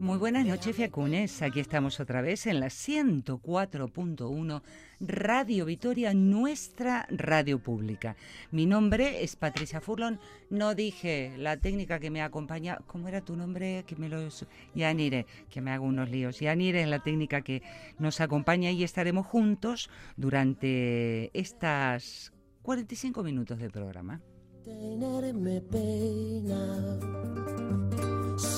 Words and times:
Muy 0.00 0.16
buenas 0.16 0.46
noches, 0.46 0.74
Fiacunes. 0.74 1.42
Aquí 1.42 1.60
estamos 1.60 2.00
otra 2.00 2.22
vez 2.22 2.46
en 2.46 2.58
la 2.58 2.68
104.1 2.68 4.62
Radio 4.98 5.66
Vitoria, 5.66 6.14
nuestra 6.14 7.06
radio 7.10 7.58
pública. 7.58 8.16
Mi 8.50 8.64
nombre 8.64 9.22
es 9.22 9.36
Patricia 9.36 9.82
Furlon. 9.82 10.18
No 10.48 10.74
dije 10.74 11.34
la 11.36 11.58
técnica 11.58 11.98
que 12.00 12.08
me 12.08 12.22
acompaña. 12.22 12.78
¿Cómo 12.86 13.08
era 13.08 13.20
tu 13.20 13.36
nombre? 13.36 13.84
Que 13.86 13.94
me 13.96 14.08
lo. 14.08 14.26
Yanire, 14.74 15.26
que 15.50 15.60
me 15.60 15.70
hago 15.70 15.84
unos 15.84 16.08
líos. 16.08 16.40
Yanire 16.40 16.80
es 16.80 16.88
la 16.88 17.02
técnica 17.02 17.42
que 17.42 17.62
nos 17.98 18.22
acompaña 18.22 18.70
y 18.70 18.84
estaremos 18.84 19.26
juntos 19.26 19.90
durante 20.16 21.30
estas 21.38 22.32
45 22.62 23.22
minutos 23.22 23.58
de 23.58 23.68
programa. 23.68 24.22
Tenerme 24.64 25.60
pena 25.60 26.98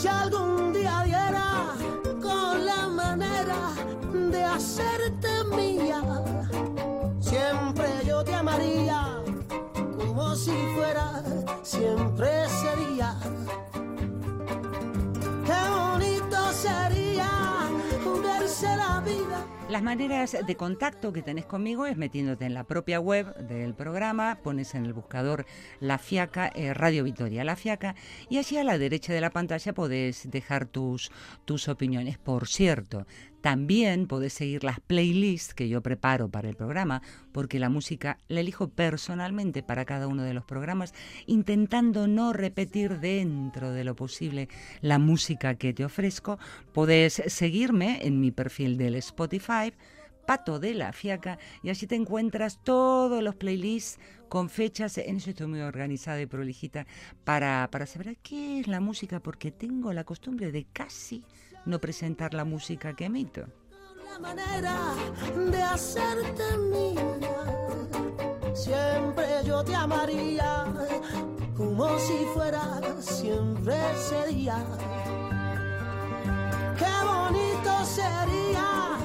si 0.03 0.09
algún 0.09 0.73
día 0.73 1.05
diera 1.05 1.77
con 2.21 2.67
la 2.67 2.89
manera 2.89 3.61
de 4.13 4.43
hacerte 4.43 5.29
mía, 5.55 6.03
siempre 7.21 7.89
yo 8.05 8.25
te 8.25 8.35
amaría 8.35 9.07
como 9.97 10.35
si 10.35 10.57
fuera, 10.75 11.23
siempre 11.63 12.49
sería. 12.49 13.17
Qué 15.47 15.61
bonito 15.71 16.53
sería 16.53 17.31
verse 18.25 18.77
la 18.77 19.01
vida 19.07 19.22
las 19.69 19.83
maneras 19.83 20.37
de 20.47 20.57
contacto 20.57 21.13
que 21.13 21.23
tenés 21.23 21.47
conmigo 21.47 21.87
es 21.87 21.97
metiéndote 21.97 22.45
en 22.45 22.53
la 22.53 22.65
propia 22.65 23.01
web 23.01 23.35
del 23.37 23.75
programa, 23.75 24.39
pones 24.43 24.75
en 24.75 24.85
el 24.85 24.93
buscador 24.93 25.47
La 25.81 25.97
Fiaca, 25.97 26.53
eh, 26.55 26.75
Radio 26.75 27.05
Vitoria 27.05 27.43
La 27.43 27.57
Fiaca, 27.57 27.95
y 28.29 28.37
allí 28.39 28.59
a 28.59 28.65
la 28.65 28.77
derecha 28.77 29.15
de 29.15 29.23
la 29.23 29.31
pantalla 29.31 29.73
podés 29.73 30.31
dejar 30.31 30.67
tus, 30.67 31.11
tus 31.47 31.69
opiniones. 31.69 32.19
Por 32.19 32.49
cierto, 32.49 33.07
también 33.43 34.07
podés 34.07 34.35
seguir 34.35 34.63
las 34.63 34.79
playlists 34.79 35.53
que 35.53 35.69
yo 35.69 35.83
preparo 35.83 36.29
para 36.29 36.49
el 36.49 36.55
programa, 36.55 37.03
porque 37.33 37.59
la 37.59 37.69
música 37.69 38.19
la 38.29 38.41
elijo 38.41 38.69
personalmente 38.69 39.65
para 39.65 39.85
cada 39.85 40.07
uno 40.07 40.23
de 40.23 40.33
los 40.33 40.45
programas, 40.45 40.95
intentando 41.27 42.07
no 42.07 42.33
repetir 42.33 43.01
dentro 43.01 43.73
de 43.73 43.83
lo 43.83 43.97
posible 43.97 44.49
la 44.81 45.01
música 45.01 45.57
que 45.57 45.73
te 45.73 45.85
ofrezco. 45.85 46.39
Podés 46.73 47.21
seguirme 47.27 48.07
en 48.07 48.21
mi 48.21 48.31
perfil 48.31 48.77
del 48.77 48.95
Spotify, 48.95 49.32
Pato 50.27 50.61
de 50.61 50.75
la 50.75 50.93
Fiaca, 50.93 51.39
y 51.63 51.71
así 51.71 51.87
te 51.87 51.97
encuentras 51.97 52.63
todos 52.63 53.23
los 53.23 53.35
playlists 53.35 53.99
con 54.29 54.49
fechas. 54.49 54.97
En 54.99 55.17
eso 55.17 55.31
estoy 55.31 55.49
muy 55.49 55.61
organizada 55.61 56.21
y 56.21 56.27
prolijita 56.27 56.87
para, 57.25 57.69
para 57.71 57.87
saber 57.87 58.17
qué 58.23 58.61
es 58.61 58.69
la 58.69 58.81
música, 58.81 59.21
porque 59.21 59.51
tengo 59.51 59.93
la 59.93 60.05
costumbre 60.05 60.53
de 60.53 60.65
casi 60.73 61.25
no 61.67 61.81
presentar 61.81 62.35
la 62.35 62.45
música 62.45 62.95
que 62.95 63.07
emito. 63.07 63.47
la 64.13 64.19
manera 64.19 64.77
de 65.51 65.63
hacerte 65.63 66.57
mía. 66.59 67.03
Siempre 68.55 69.27
yo 69.45 69.65
te 69.65 69.75
amaría, 69.75 70.67
como 71.57 71.99
si 71.99 72.25
fuera, 72.35 72.81
siempre 73.01 73.75
sería. 74.09 74.65
Qué 76.79 76.93
bonito 77.07 77.85
sería 77.85 78.99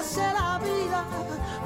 jugarse 0.00 0.20
la 0.20 0.58
vida, 0.58 1.06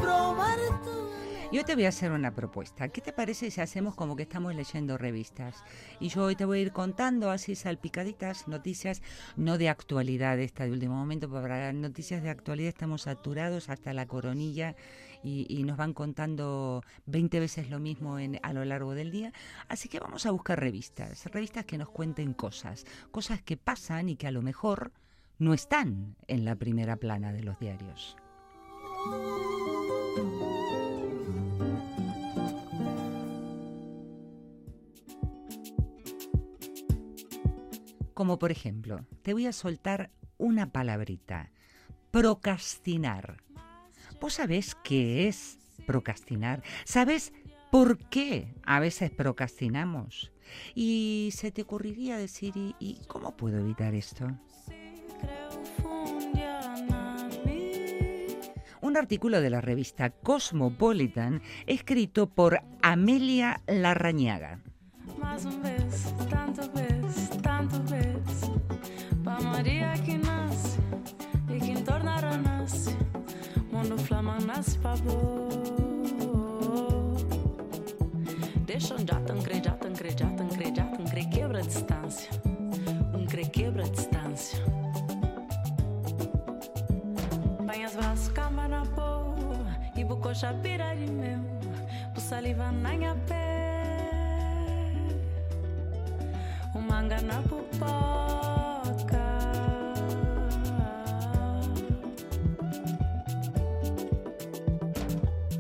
probar 0.00 0.58
tu 0.82 1.54
Yo 1.54 1.64
te 1.64 1.74
voy 1.74 1.84
a 1.84 1.90
hacer 1.90 2.10
una 2.10 2.34
propuesta. 2.34 2.88
¿Qué 2.88 3.00
te 3.00 3.12
parece 3.12 3.50
si 3.50 3.60
hacemos 3.60 3.94
como 3.94 4.16
que 4.16 4.24
estamos 4.24 4.54
leyendo 4.54 4.98
revistas? 4.98 5.62
Y 6.00 6.08
yo 6.08 6.24
hoy 6.24 6.34
te 6.34 6.44
voy 6.44 6.58
a 6.58 6.62
ir 6.62 6.72
contando 6.72 7.30
así 7.30 7.54
salpicaditas 7.54 8.48
noticias, 8.48 9.02
no 9.36 9.56
de 9.56 9.68
actualidad, 9.68 10.38
esta 10.40 10.64
de 10.64 10.72
último 10.72 10.96
momento, 10.96 11.28
porque 11.28 11.48
para 11.48 11.72
noticias 11.72 12.22
de 12.22 12.30
actualidad 12.30 12.68
estamos 12.70 13.02
saturados 13.02 13.68
hasta 13.68 13.92
la 13.92 14.06
coronilla 14.06 14.74
y, 15.22 15.46
y 15.48 15.62
nos 15.62 15.76
van 15.76 15.92
contando 15.92 16.82
20 17.06 17.38
veces 17.38 17.70
lo 17.70 17.78
mismo 17.78 18.18
en, 18.18 18.40
a 18.42 18.52
lo 18.52 18.64
largo 18.64 18.94
del 18.94 19.12
día. 19.12 19.32
Así 19.68 19.88
que 19.88 20.00
vamos 20.00 20.26
a 20.26 20.32
buscar 20.32 20.58
revistas, 20.58 21.26
revistas 21.26 21.66
que 21.66 21.78
nos 21.78 21.88
cuenten 21.88 22.34
cosas, 22.34 22.84
cosas 23.12 23.42
que 23.42 23.56
pasan 23.56 24.08
y 24.08 24.16
que 24.16 24.26
a 24.26 24.32
lo 24.32 24.42
mejor 24.42 24.92
no 25.38 25.54
están 25.54 26.16
en 26.28 26.44
la 26.44 26.56
primera 26.56 26.96
plana 26.96 27.32
de 27.32 27.42
los 27.42 27.58
diarios. 27.58 28.16
Como 38.14 38.38
por 38.38 38.52
ejemplo, 38.52 39.04
te 39.22 39.32
voy 39.32 39.46
a 39.46 39.52
soltar 39.52 40.10
una 40.38 40.72
palabrita, 40.72 41.50
procrastinar. 42.10 43.42
¿Vos 44.20 44.34
sabés 44.34 44.76
qué 44.84 45.28
es 45.28 45.58
procrastinar? 45.86 46.62
¿Sabes 46.84 47.32
por 47.70 47.98
qué 48.08 48.54
a 48.64 48.78
veces 48.78 49.10
procrastinamos? 49.10 50.32
Y 50.74 51.30
se 51.34 51.50
te 51.50 51.62
ocurriría 51.62 52.16
decir, 52.16 52.56
¿y, 52.56 52.76
y 52.78 53.04
cómo 53.08 53.36
puedo 53.36 53.58
evitar 53.58 53.94
esto? 53.94 54.28
Un 58.94 58.98
artículo 58.98 59.40
de 59.40 59.50
la 59.50 59.60
revista 59.60 60.10
Cosmopolitan 60.10 61.42
escrito 61.66 62.28
por 62.28 62.60
Amelia 62.80 63.60
Larrañaga. 63.66 64.60
Um 65.04 65.62
vez, 65.62 66.12
E 71.50 71.58
que 71.58 71.74
tornará 71.82 72.36
nasce 72.38 72.96
Mundo 73.72 73.98
flama 73.98 74.38
E 90.24 90.26
buco 90.26 90.34
chapira 90.34 90.96
de 90.96 91.06
meu 91.12 91.38
Bu 92.14 92.20
saliva 92.20 92.72
na 92.72 92.92
minha 92.96 93.14
pé 93.28 94.08
o 96.74 96.80
manga 96.80 97.20
na 97.20 97.42
pupoca. 97.42 99.26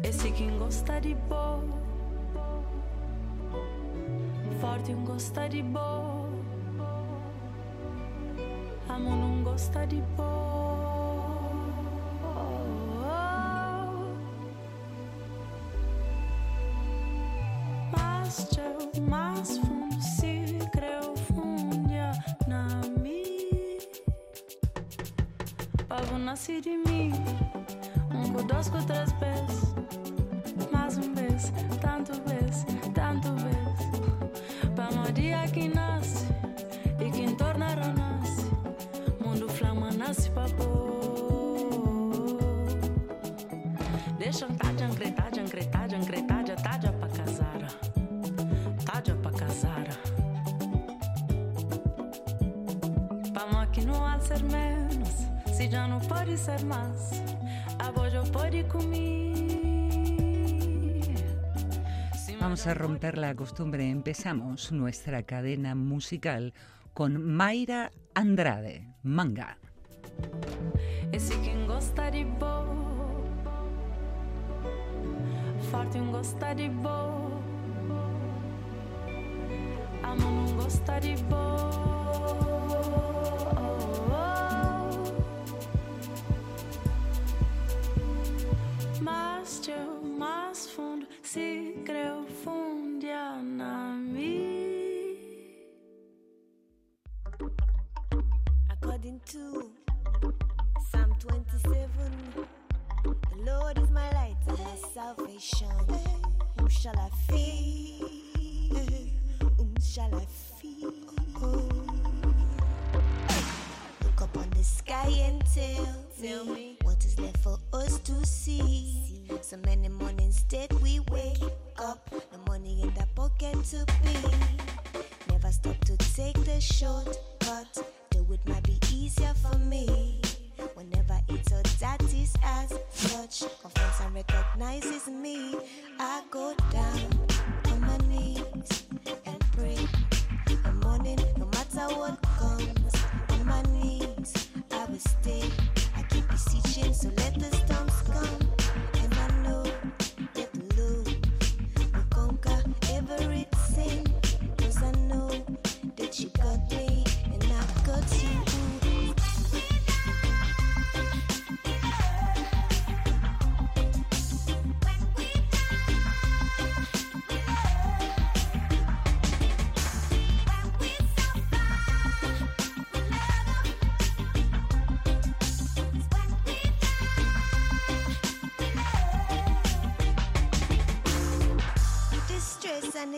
Esse 0.02 0.30
quem 0.32 0.56
gosta 0.58 0.98
de 0.98 1.14
boa, 1.14 1.62
forte 4.60 4.94
um 4.94 5.04
gosta 5.04 5.46
de 5.46 5.62
boa, 5.62 6.30
amo 8.88 9.16
não 9.16 9.42
gosta 9.44 9.86
de 9.86 10.00
boa. 10.16 10.73
Um 28.66 28.70
com 28.70 28.80
dois 28.80 28.80
com 28.80 28.82
três 28.86 29.12
pés 29.12 29.74
Mais 30.72 30.96
um 30.98 31.14
vez, 31.14 31.52
tanto 31.80 32.12
vez, 32.28 32.64
tanto 32.94 33.34
vez 33.34 34.74
Pa 34.74 34.90
Maria 34.94 35.46
que 35.48 35.68
nasce 35.68 36.26
E 37.00 37.10
quem 37.10 37.34
tornará 37.34 37.88
nasce 37.88 38.46
Mundo 39.20 39.48
flama 39.48 39.90
nasce 39.92 40.30
pa 40.30 40.46
pôr 40.56 40.94
Deixa 44.18 44.46
um 44.46 44.54
taja, 44.54 44.86
ancretaja, 44.86 45.42
ancretaja, 45.42 45.96
ancretaja, 45.98 46.56
taja 46.56 46.92
pa 46.92 47.08
casar. 47.08 47.68
Taja 48.86 49.14
pa 49.16 49.30
casar. 49.30 49.86
Pa 53.34 53.46
máquina 53.52 54.14
há 54.14 54.18
ser 54.20 54.42
menos 54.44 55.28
Se 55.52 55.68
já 55.70 55.86
não 55.86 56.00
pode 56.00 56.38
ser 56.38 56.64
mais, 56.64 57.13
Vamos 62.54 62.68
a 62.68 62.74
romper 62.74 63.18
la 63.18 63.34
costumbre. 63.34 63.90
Empezamos 63.90 64.70
nuestra 64.70 65.24
cadena 65.24 65.74
musical 65.74 66.54
con 66.92 67.20
Mayra 67.20 67.90
Andrade, 68.14 68.94
Manga. 69.02 69.58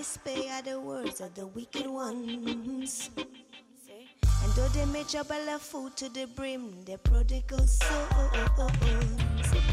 And 0.06 0.49
are 0.50 0.62
the 0.62 0.81
words 0.81 1.20
of 1.20 1.35
the 1.35 1.49
wicked 1.49 1.87
ones. 1.88 3.11
And 3.17 4.53
though 4.55 4.69
they 4.69 4.85
may 4.87 5.03
trouble 5.03 5.49
of 5.50 5.61
food 5.61 5.97
to 5.97 6.08
the 6.08 6.26
brim, 6.26 6.85
the 6.85 6.97
prodigal 6.99 7.67
souls. 7.67 8.37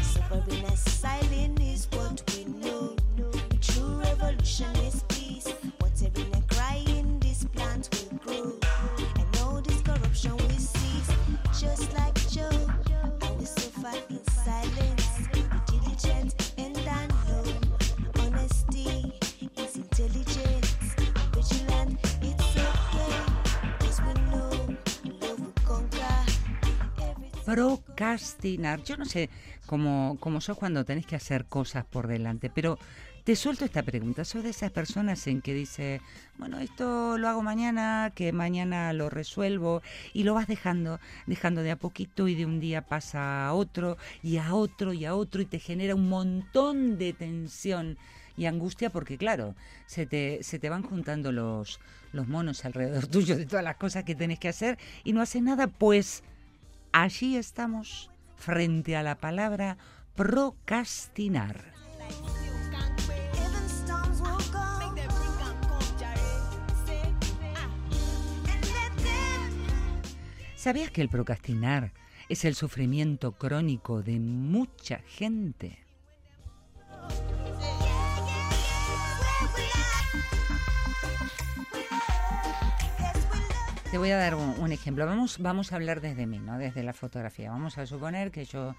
Suffering 0.02 0.64
as 0.66 0.80
silent 0.80 1.60
is 1.60 1.86
what 1.92 2.20
we 2.34 2.46
know. 2.46 2.96
True 3.60 4.00
revolution 4.00 4.74
is 4.76 5.03
Procrastinar. 27.44 28.82
Yo 28.84 28.96
no 28.96 29.04
sé 29.04 29.30
cómo, 29.66 30.16
cómo 30.20 30.40
sos 30.40 30.56
cuando 30.56 30.84
tenés 30.84 31.06
que 31.06 31.16
hacer 31.16 31.44
cosas 31.44 31.84
por 31.84 32.06
delante, 32.06 32.50
pero 32.50 32.78
te 33.24 33.36
suelto 33.36 33.64
esta 33.64 33.82
pregunta. 33.82 34.24
¿Sos 34.24 34.42
de 34.42 34.50
esas 34.50 34.70
personas 34.70 35.26
en 35.26 35.40
que 35.40 35.54
dice, 35.54 36.02
bueno, 36.36 36.58
esto 36.58 37.16
lo 37.16 37.28
hago 37.28 37.42
mañana, 37.42 38.12
que 38.14 38.32
mañana 38.32 38.92
lo 38.92 39.08
resuelvo, 39.08 39.82
y 40.12 40.24
lo 40.24 40.34
vas 40.34 40.46
dejando, 40.46 41.00
dejando 41.26 41.62
de 41.62 41.70
a 41.70 41.76
poquito 41.76 42.28
y 42.28 42.34
de 42.34 42.44
un 42.44 42.60
día 42.60 42.82
pasa 42.82 43.46
a 43.46 43.54
otro 43.54 43.96
y 44.22 44.36
a 44.36 44.54
otro 44.54 44.92
y 44.92 45.06
a 45.06 45.14
otro 45.14 45.40
y 45.40 45.46
te 45.46 45.58
genera 45.58 45.94
un 45.94 46.08
montón 46.08 46.98
de 46.98 47.14
tensión 47.14 47.96
y 48.36 48.46
angustia 48.46 48.90
porque 48.90 49.16
claro, 49.16 49.54
se 49.86 50.06
te, 50.06 50.42
se 50.42 50.58
te 50.58 50.68
van 50.68 50.82
juntando 50.82 51.32
los, 51.32 51.80
los 52.12 52.28
monos 52.28 52.64
alrededor 52.64 53.06
tuyo 53.08 53.36
de 53.36 53.46
todas 53.46 53.64
las 53.64 53.76
cosas 53.76 54.04
que 54.04 54.14
tenés 54.14 54.38
que 54.38 54.48
hacer 54.48 54.78
y 55.02 55.14
no 55.14 55.22
haces 55.22 55.42
nada, 55.42 55.66
pues 55.66 56.22
allí 56.94 57.36
estamos 57.36 58.08
frente 58.36 58.96
a 58.96 59.02
la 59.02 59.18
palabra 59.18 59.76
procrastinar. 60.14 61.74
¿Sabías 70.54 70.90
que 70.92 71.02
el 71.02 71.08
procrastinar 71.08 71.92
es 72.28 72.44
el 72.44 72.54
sufrimiento 72.54 73.32
crónico 73.32 74.02
de 74.02 74.20
mucha 74.20 75.00
gente? 75.00 75.83
Te 83.94 83.98
voy 83.98 84.10
a 84.10 84.16
dar 84.16 84.34
un, 84.34 84.72
ejemplo. 84.72 85.06
Vamos, 85.06 85.38
vamos 85.38 85.70
a 85.70 85.76
hablar 85.76 86.00
desde 86.00 86.26
mí, 86.26 86.40
¿no? 86.40 86.58
Desde 86.58 86.82
la 86.82 86.92
fotografía. 86.92 87.52
Vamos 87.52 87.78
a 87.78 87.86
suponer 87.86 88.32
que 88.32 88.44
yo 88.44 88.74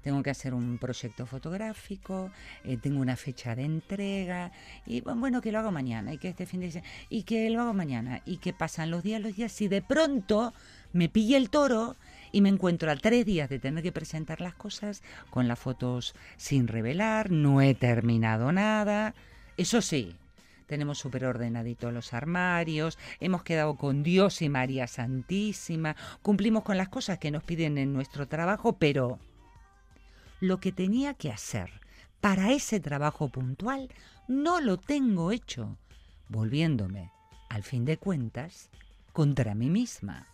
tengo 0.00 0.22
que 0.22 0.30
hacer 0.30 0.54
un 0.54 0.78
proyecto 0.78 1.26
fotográfico, 1.26 2.30
eh, 2.62 2.76
tengo 2.76 3.00
una 3.00 3.16
fecha 3.16 3.56
de 3.56 3.64
entrega 3.64 4.52
y 4.86 5.00
bueno, 5.00 5.40
que 5.40 5.50
lo 5.50 5.58
hago 5.58 5.72
mañana 5.72 6.14
y 6.14 6.18
que 6.18 6.28
este 6.28 6.46
fin 6.46 6.60
de 6.60 6.70
semana 6.70 6.88
y 7.08 7.24
que 7.24 7.50
lo 7.50 7.62
hago 7.62 7.72
mañana 7.72 8.22
y 8.24 8.36
que 8.36 8.52
pasan 8.52 8.92
los 8.92 9.02
días, 9.02 9.20
los 9.20 9.34
días 9.34 9.60
y 9.60 9.66
de 9.66 9.82
pronto 9.82 10.54
me 10.92 11.08
pilla 11.08 11.36
el 11.36 11.50
toro 11.50 11.96
y 12.30 12.40
me 12.40 12.48
encuentro 12.48 12.92
a 12.92 12.94
tres 12.94 13.26
días 13.26 13.48
de 13.48 13.58
tener 13.58 13.82
que 13.82 13.90
presentar 13.90 14.40
las 14.40 14.54
cosas 14.54 15.02
con 15.30 15.48
las 15.48 15.58
fotos 15.58 16.14
sin 16.36 16.68
revelar, 16.68 17.32
no 17.32 17.60
he 17.60 17.74
terminado 17.74 18.52
nada. 18.52 19.16
Eso 19.56 19.82
sí, 19.82 20.14
tenemos 20.70 20.98
súper 20.98 21.24
ordenaditos 21.24 21.92
los 21.92 22.14
armarios, 22.14 22.96
hemos 23.18 23.42
quedado 23.42 23.74
con 23.74 24.04
Dios 24.04 24.40
y 24.40 24.48
María 24.48 24.86
Santísima, 24.86 25.96
cumplimos 26.22 26.62
con 26.62 26.76
las 26.76 26.88
cosas 26.88 27.18
que 27.18 27.32
nos 27.32 27.42
piden 27.42 27.76
en 27.76 27.92
nuestro 27.92 28.28
trabajo, 28.28 28.78
pero 28.78 29.18
lo 30.38 30.60
que 30.60 30.70
tenía 30.70 31.14
que 31.14 31.32
hacer 31.32 31.72
para 32.20 32.52
ese 32.52 32.78
trabajo 32.78 33.28
puntual 33.30 33.88
no 34.28 34.60
lo 34.60 34.76
tengo 34.76 35.32
hecho, 35.32 35.76
volviéndome, 36.28 37.10
al 37.48 37.64
fin 37.64 37.84
de 37.84 37.96
cuentas, 37.96 38.70
contra 39.12 39.56
mí 39.56 39.70
misma. 39.70 40.28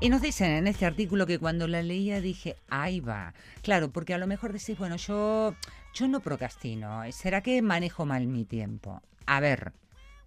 Y 0.00 0.10
nos 0.10 0.22
dicen 0.22 0.52
en 0.52 0.68
este 0.68 0.86
artículo 0.86 1.26
que 1.26 1.40
cuando 1.40 1.66
la 1.66 1.82
leía 1.82 2.20
dije, 2.20 2.54
ahí 2.70 3.00
va. 3.00 3.34
Claro, 3.62 3.90
porque 3.90 4.14
a 4.14 4.18
lo 4.18 4.28
mejor 4.28 4.52
decís, 4.52 4.78
bueno, 4.78 4.94
yo, 4.94 5.56
yo 5.92 6.06
no 6.06 6.20
procrastino. 6.20 7.02
¿Será 7.10 7.42
que 7.42 7.60
manejo 7.62 8.06
mal 8.06 8.28
mi 8.28 8.44
tiempo? 8.44 9.02
A 9.26 9.40
ver, 9.40 9.72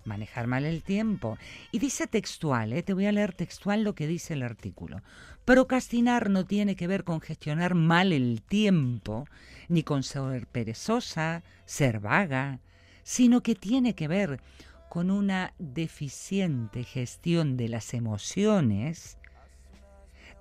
manejar 0.03 0.47
mal 0.47 0.65
el 0.65 0.83
tiempo. 0.83 1.37
Y 1.71 1.79
dice 1.79 2.05
textual, 2.05 2.73
¿eh? 2.73 2.83
te 2.83 2.93
voy 2.93 3.05
a 3.05 3.13
leer 3.13 3.31
textual 3.31 3.83
lo 3.83 3.95
que 3.95 4.07
dice 4.07 4.33
el 4.33 4.43
artículo. 4.43 5.01
Procrastinar 5.45 6.29
no 6.29 6.45
tiene 6.45 6.75
que 6.75 6.87
ver 6.87 7.05
con 7.05 7.21
gestionar 7.21 7.73
mal 7.73 8.11
el 8.11 8.41
tiempo, 8.41 9.25
ni 9.69 9.83
con 9.83 10.03
ser 10.03 10.47
perezosa, 10.47 11.43
ser 11.63 12.01
vaga, 12.01 12.59
sino 13.03 13.41
que 13.41 13.55
tiene 13.55 13.95
que 13.95 14.09
ver 14.09 14.41
con 14.89 15.11
una 15.11 15.53
deficiente 15.59 16.83
gestión 16.83 17.55
de 17.55 17.69
las 17.69 17.93
emociones, 17.93 19.17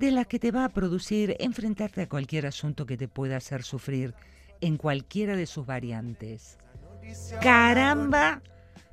de 0.00 0.10
la 0.10 0.24
que 0.24 0.38
te 0.38 0.50
va 0.50 0.64
a 0.64 0.70
producir 0.70 1.36
enfrentarte 1.40 2.00
a 2.00 2.08
cualquier 2.08 2.46
asunto 2.46 2.86
que 2.86 2.96
te 2.96 3.06
pueda 3.06 3.36
hacer 3.36 3.62
sufrir 3.62 4.14
en 4.62 4.78
cualquiera 4.78 5.36
de 5.36 5.44
sus 5.44 5.66
variantes. 5.66 6.56
Caramba, 7.42 8.40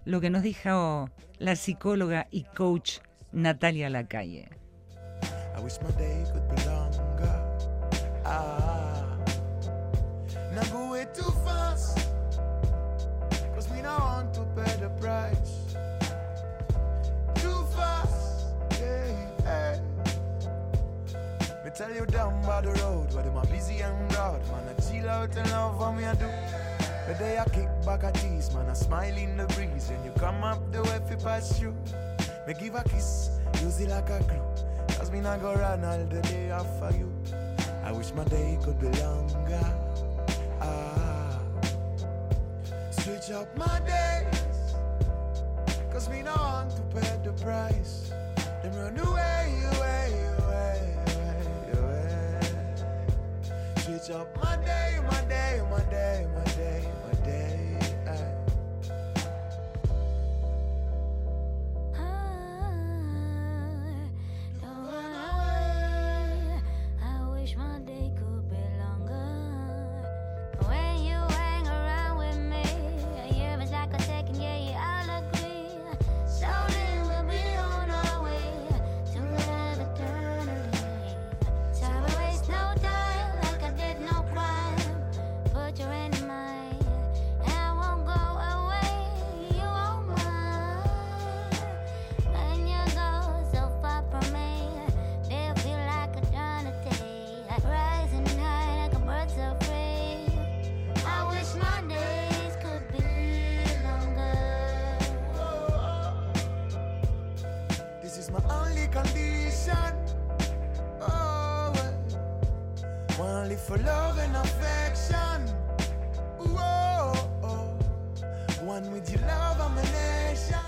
lo 0.04 0.20
que 0.20 0.30
nos 0.30 0.44
dijo 0.44 1.10
la 1.38 1.56
psicóloga 1.56 2.28
y 2.30 2.44
coach 2.44 2.98
Natalia 3.32 3.90
Lacalle. 3.90 4.50
Tell 21.78 21.94
you 21.94 22.08
down 22.08 22.42
by 22.42 22.60
the 22.60 22.72
road, 22.82 23.14
where 23.14 23.24
them 23.24 23.38
are 23.38 23.46
busy 23.46 23.82
and 23.82 24.10
broad. 24.10 24.42
Man, 24.48 24.64
I 24.68 24.82
chill 24.82 25.08
out 25.08 25.38
and 25.38 25.48
love 25.52 25.80
what 25.80 25.92
me 25.92 26.06
I 26.06 26.16
do. 26.16 26.26
The 27.08 27.16
day 27.20 27.38
I 27.38 27.46
kick 27.50 27.70
back 27.86 28.02
a 28.02 28.12
tease, 28.12 28.52
man, 28.52 28.68
I 28.68 28.74
smile 28.74 29.16
in 29.16 29.38
the 29.38 29.46
breeze. 29.54 29.92
When 29.92 30.04
you 30.04 30.12
come 30.18 30.44
up 30.44 30.72
the 30.72 30.82
way, 30.82 31.00
if 31.08 31.24
pass 31.24 31.62
you, 31.62 31.76
me 32.48 32.56
give 32.60 32.74
a 32.74 32.84
kiss, 32.84 33.30
use 33.62 33.80
it 33.80 33.90
like 33.90 34.10
a 34.10 34.24
glue. 34.24 34.98
Cause 34.98 35.12
me 35.12 35.20
not 35.20 35.40
go 35.40 35.54
run 35.54 35.86
all 35.86 36.04
the 36.04 36.20
day 36.24 36.50
after 36.50 36.98
you. 36.98 37.14
I 37.84 37.92
wish 37.92 38.12
my 38.14 38.24
day 38.24 38.58
could 38.64 38.80
be 38.80 38.90
longer. 39.00 39.74
Ah, 40.60 41.40
switch 42.90 43.30
up 43.30 43.56
my 43.56 43.80
days. 43.82 44.74
Cause 45.92 46.10
me 46.10 46.24
not 46.24 46.40
want 46.40 46.72
to 46.72 46.82
pay 47.00 47.20
the 47.24 47.34
price. 47.34 47.97
Up 54.10 54.28
my 54.42 54.56
day, 54.64 55.00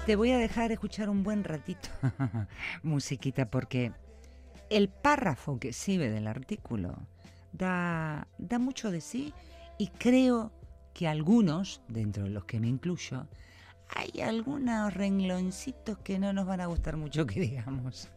Te 0.09 0.15
voy 0.15 0.31
a 0.31 0.39
dejar 0.39 0.71
escuchar 0.71 1.07
un 1.07 1.21
buen 1.21 1.43
ratito 1.43 1.87
musiquita 2.81 3.51
porque 3.51 3.91
el 4.71 4.89
párrafo 4.89 5.59
que 5.59 5.71
sirve 5.71 6.09
del 6.09 6.25
artículo 6.25 6.95
da, 7.53 8.27
da 8.39 8.57
mucho 8.57 8.89
de 8.89 9.01
sí 9.01 9.35
y 9.77 9.89
creo 9.89 10.51
que 10.95 11.07
algunos, 11.07 11.83
dentro 11.87 12.23
de 12.23 12.31
los 12.31 12.45
que 12.45 12.59
me 12.59 12.67
incluyo, 12.67 13.27
hay 13.87 14.21
algunos 14.21 14.91
rengloncitos 14.95 15.99
que 15.99 16.17
no 16.17 16.33
nos 16.33 16.47
van 16.47 16.61
a 16.61 16.65
gustar 16.65 16.97
mucho 16.97 17.27
que 17.27 17.41
digamos. 17.41 18.09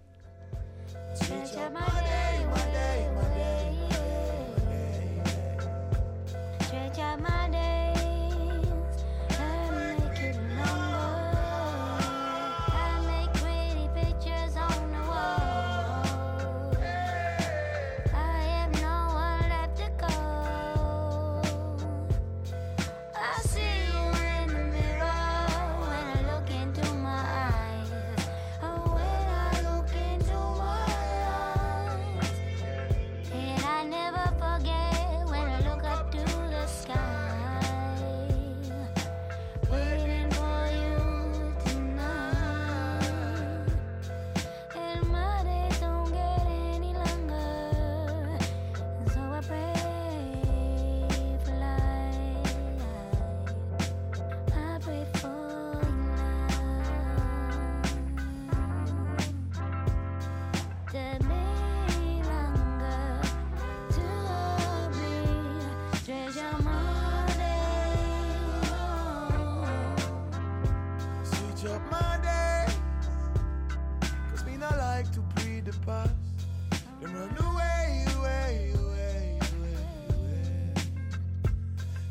Then 75.85 77.13
run 77.13 77.37
away, 77.39 78.05
away, 78.17 78.73
away, 78.77 79.39
away, 79.51 79.81
away. 80.15 80.75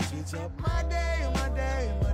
Sweet 0.09 0.41
up 0.41 0.51
my 0.59 0.83
day, 0.89 1.31
my 1.33 1.49
day, 1.55 1.93
my 2.01 2.09
day. 2.09 2.10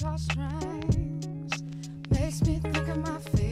guitar 0.00 0.16
strings 0.16 1.62
makes 2.10 2.42
me 2.42 2.58
think 2.58 2.88
of 2.88 2.96
my 3.06 3.18
face. 3.18 3.49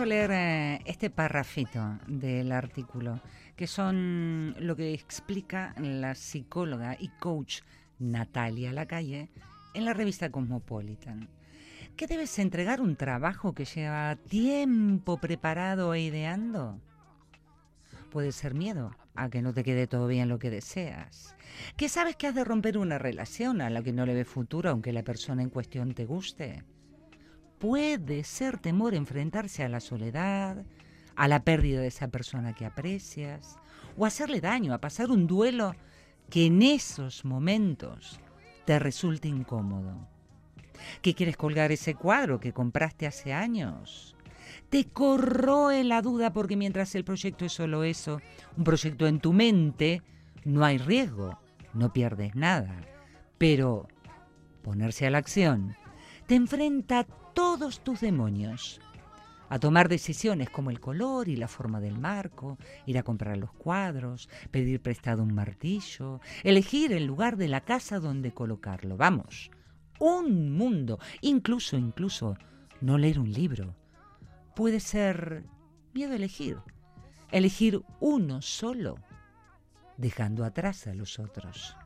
A 0.00 0.06
leer 0.06 0.30
eh, 0.32 0.80
este 0.86 1.10
parrafito 1.10 1.98
del 2.06 2.52
artículo, 2.52 3.20
que 3.54 3.66
son 3.66 4.54
lo 4.58 4.74
que 4.74 4.94
explica 4.94 5.74
la 5.78 6.14
psicóloga 6.14 6.96
y 6.98 7.08
coach 7.08 7.60
Natalia 7.98 8.72
Lacalle 8.72 9.28
en 9.74 9.84
la 9.84 9.92
revista 9.92 10.30
Cosmopolitan. 10.30 11.28
¿Qué 11.96 12.06
debes 12.06 12.38
entregar 12.38 12.80
un 12.80 12.96
trabajo 12.96 13.52
que 13.52 13.66
lleva 13.66 14.16
tiempo 14.16 15.18
preparado 15.18 15.92
e 15.92 16.00
ideando? 16.00 16.80
Puede 18.10 18.32
ser 18.32 18.54
miedo 18.54 18.96
a 19.14 19.28
que 19.28 19.42
no 19.42 19.52
te 19.52 19.64
quede 19.64 19.86
todo 19.86 20.06
bien 20.06 20.30
lo 20.30 20.38
que 20.38 20.48
deseas. 20.48 21.36
Que 21.76 21.90
sabes 21.90 22.16
que 22.16 22.26
has 22.26 22.34
de 22.34 22.44
romper 22.44 22.78
una 22.78 22.98
relación 22.98 23.60
a 23.60 23.68
la 23.68 23.82
que 23.82 23.92
no 23.92 24.06
le 24.06 24.14
ve 24.14 24.24
futuro 24.24 24.70
aunque 24.70 24.94
la 24.94 25.02
persona 25.02 25.42
en 25.42 25.50
cuestión 25.50 25.92
te 25.92 26.06
guste. 26.06 26.64
Puede 27.60 28.24
ser 28.24 28.56
temor 28.56 28.94
enfrentarse 28.94 29.62
a 29.62 29.68
la 29.68 29.80
soledad, 29.80 30.64
a 31.14 31.28
la 31.28 31.44
pérdida 31.44 31.82
de 31.82 31.88
esa 31.88 32.08
persona 32.08 32.54
que 32.54 32.64
aprecias, 32.64 33.58
o 33.98 34.06
hacerle 34.06 34.40
daño, 34.40 34.72
a 34.72 34.80
pasar 34.80 35.10
un 35.10 35.26
duelo 35.26 35.74
que 36.30 36.46
en 36.46 36.62
esos 36.62 37.26
momentos 37.26 38.18
te 38.64 38.78
resulte 38.78 39.28
incómodo. 39.28 40.08
¿Que 41.02 41.14
quieres 41.14 41.36
colgar 41.36 41.70
ese 41.70 41.94
cuadro 41.94 42.40
que 42.40 42.54
compraste 42.54 43.06
hace 43.06 43.34
años? 43.34 44.16
Te 44.70 44.86
corroe 44.86 45.84
la 45.84 46.00
duda 46.00 46.32
porque 46.32 46.56
mientras 46.56 46.94
el 46.94 47.04
proyecto 47.04 47.44
es 47.44 47.52
solo 47.52 47.84
eso, 47.84 48.22
un 48.56 48.64
proyecto 48.64 49.06
en 49.06 49.20
tu 49.20 49.34
mente, 49.34 50.02
no 50.46 50.64
hay 50.64 50.78
riesgo, 50.78 51.38
no 51.74 51.92
pierdes 51.92 52.34
nada. 52.34 52.80
Pero 53.36 53.86
ponerse 54.62 55.06
a 55.06 55.10
la 55.10 55.18
acción 55.18 55.76
te 56.26 56.36
enfrenta 56.36 57.00
a 57.00 57.19
todos 57.34 57.80
tus 57.80 58.00
demonios 58.00 58.80
a 59.50 59.58
tomar 59.58 59.88
decisiones 59.88 60.48
como 60.48 60.70
el 60.70 60.78
color 60.78 61.28
y 61.28 61.36
la 61.36 61.48
forma 61.48 61.80
del 61.80 61.98
marco, 61.98 62.56
ir 62.86 62.98
a 62.98 63.02
comprar 63.02 63.36
los 63.36 63.52
cuadros, 63.52 64.28
pedir 64.52 64.80
prestado 64.80 65.24
un 65.24 65.34
martillo, 65.34 66.20
elegir 66.44 66.92
el 66.92 67.04
lugar 67.04 67.36
de 67.36 67.48
la 67.48 67.60
casa 67.62 67.98
donde 67.98 68.32
colocarlo. 68.32 68.96
Vamos, 68.96 69.50
un 69.98 70.52
mundo, 70.52 71.00
incluso, 71.20 71.76
incluso, 71.76 72.36
no 72.80 72.96
leer 72.96 73.18
un 73.18 73.32
libro. 73.32 73.74
Puede 74.54 74.78
ser 74.78 75.44
miedo 75.92 76.12
a 76.12 76.16
elegir, 76.16 76.58
elegir 77.32 77.82
uno 77.98 78.42
solo, 78.42 78.98
dejando 79.96 80.44
atrás 80.44 80.86
a 80.86 80.94
los 80.94 81.18
otros. 81.18 81.76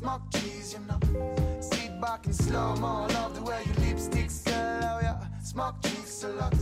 smoke 0.00 0.22
cheese, 0.32 0.72
you 0.74 0.80
know. 0.88 1.60
Sit 1.60 2.00
back 2.00 2.26
in 2.26 2.32
slow 2.32 2.74
mo, 2.76 3.06
love 3.08 3.34
the 3.34 3.42
way 3.42 3.62
your 3.66 3.74
lipsticks, 3.84 4.44
girl. 4.46 4.80
Oh 4.82 4.98
yeah, 5.02 5.18
smoke 5.42 5.74
cheese 5.82 6.24
a 6.24 6.28
lot. 6.40 6.54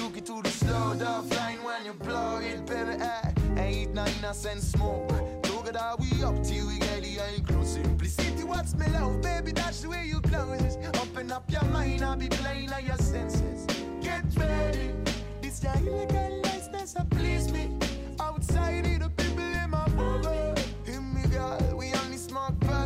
Look 0.00 0.16
into 0.16 0.40
the 0.42 0.48
slow 0.48 0.94
dark 0.94 1.28
line 1.36 1.62
when 1.62 1.84
you 1.84 1.92
blow 1.92 2.38
it, 2.38 2.64
baby. 2.64 2.94
Eh. 2.98 3.30
Hey, 3.56 3.74
ain't 3.80 3.94
no 3.94 4.06
innocent 4.18 4.62
smoke. 4.62 5.12
Look 5.48 5.68
at 5.68 5.76
how 5.76 5.96
we 6.00 6.24
up 6.24 6.42
till 6.42 6.66
we 6.66 6.78
get 6.78 7.02
the 7.02 7.18
ain't 7.26 7.46
close. 7.46 7.74
Simplicity, 7.74 8.44
what's 8.44 8.74
my 8.74 8.86
love, 8.98 9.20
baby? 9.20 9.52
That's 9.52 9.82
the 9.82 9.90
way 9.90 10.06
you 10.06 10.20
close. 10.20 10.78
Open 11.02 11.30
up 11.30 11.50
your 11.50 11.64
mind, 11.64 12.02
I'll 12.02 12.16
be 12.16 12.28
playing 12.28 12.72
on 12.72 12.86
your 12.86 12.96
senses. 12.96 13.66
Get 14.00 14.24
ready, 14.36 14.94
this 15.42 15.62
your 15.62 15.74
illegal 15.76 16.40
license, 16.44 16.96
please 17.10 17.52
me. 17.52 17.76
Outside 18.18 18.86
of 18.86 19.00
the 19.00 19.10
people 19.10 19.44
in 19.44 19.70
my 19.70 19.86
bubble 19.88 20.41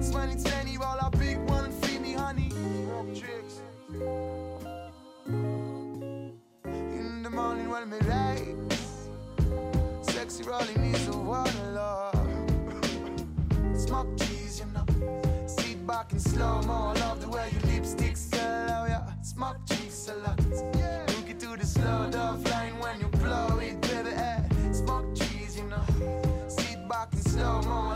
kids 0.07 0.15
when 0.15 0.29
it's 0.31 0.47
any 0.53 0.79
roll 0.79 0.99
a 1.01 1.11
big 1.17 1.39
one 1.49 1.65
and 1.65 1.75
feed 1.85 2.01
me 2.01 2.13
honey. 2.13 2.51
Tricks. 3.15 3.61
In 6.65 7.23
the 7.23 7.31
morning 7.31 7.69
when 7.69 7.91
me 7.91 7.99
rise, 8.05 9.09
sexy 10.03 10.45
rolling 10.45 10.95
is 10.95 11.09
a 11.09 11.13
one, 11.13 11.75
love. 11.75 12.15
Smoke 13.77 14.19
cheese, 14.19 14.61
you 14.61 14.67
know. 14.73 14.87
Sit 15.47 15.87
back 15.87 16.13
in 16.13 16.19
slow 16.21 16.63
mo, 16.63 16.93
I 16.95 17.01
love 17.01 17.21
the 17.21 17.29
way 17.29 17.51
your 17.53 17.63
lipstick 17.73 18.17
sell 18.17 18.71
out, 18.71 18.89
yeah. 18.89 19.23
Smoke 19.23 19.59
cheeks 19.69 20.09
a 20.09 20.15
lot. 20.17 20.41
Yeah. 20.77 21.07
Look 21.09 21.31
it 21.31 21.41
the 21.41 21.67
slow 21.67 22.09
dove 22.11 22.45
line 22.51 22.79
when 22.79 23.01
you 23.01 23.09
blow 23.09 23.59
it, 23.59 23.81
baby. 23.83 24.11
Eh. 24.11 24.73
Smoke 24.73 25.15
cheese, 25.15 25.57
you 25.57 25.65
know. 25.65 25.85
Sit 26.49 26.89
back 26.89 27.13
in 27.13 27.21
slow 27.21 27.63
mo. 27.63 27.96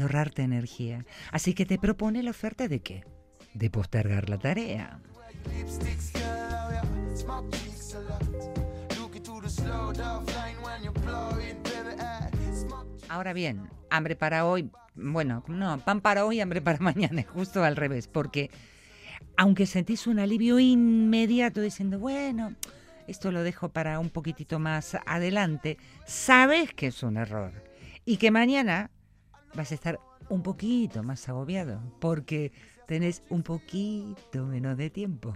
ahorrarte 0.00 0.42
energía. 0.42 1.04
Así 1.32 1.54
que 1.54 1.66
te 1.66 1.78
propone 1.78 2.22
la 2.22 2.30
oferta 2.30 2.68
de 2.68 2.80
qué? 2.80 3.04
De 3.54 3.70
postergar 3.70 4.28
la 4.28 4.38
tarea. 4.38 5.00
Ahora 13.08 13.32
bien, 13.32 13.68
hambre 13.90 14.16
para 14.16 14.46
hoy, 14.46 14.70
bueno, 14.94 15.42
no, 15.48 15.78
pan 15.78 16.00
para 16.00 16.24
hoy, 16.26 16.40
hambre 16.40 16.60
para 16.60 16.78
mañana, 16.80 17.20
es 17.20 17.28
justo 17.28 17.64
al 17.64 17.76
revés, 17.76 18.08
porque 18.08 18.50
aunque 19.36 19.66
sentís 19.66 20.06
un 20.06 20.18
alivio 20.18 20.58
inmediato 20.58 21.60
diciendo, 21.60 21.98
bueno, 21.98 22.54
esto 23.06 23.32
lo 23.32 23.42
dejo 23.42 23.70
para 23.70 23.98
un 23.98 24.10
poquitito 24.10 24.58
más 24.58 24.96
adelante, 25.06 25.78
sabes 26.06 26.74
que 26.74 26.88
es 26.88 27.02
un 27.02 27.16
error 27.16 27.52
y 28.04 28.18
que 28.18 28.30
mañana 28.30 28.90
vas 29.58 29.72
a 29.72 29.74
estar 29.74 29.98
un 30.28 30.40
poquito 30.40 31.02
más 31.02 31.28
agobiado 31.28 31.80
porque 31.98 32.52
tenés 32.86 33.24
un 33.28 33.42
poquito 33.42 34.46
menos 34.46 34.76
de 34.76 34.88
tiempo. 34.88 35.34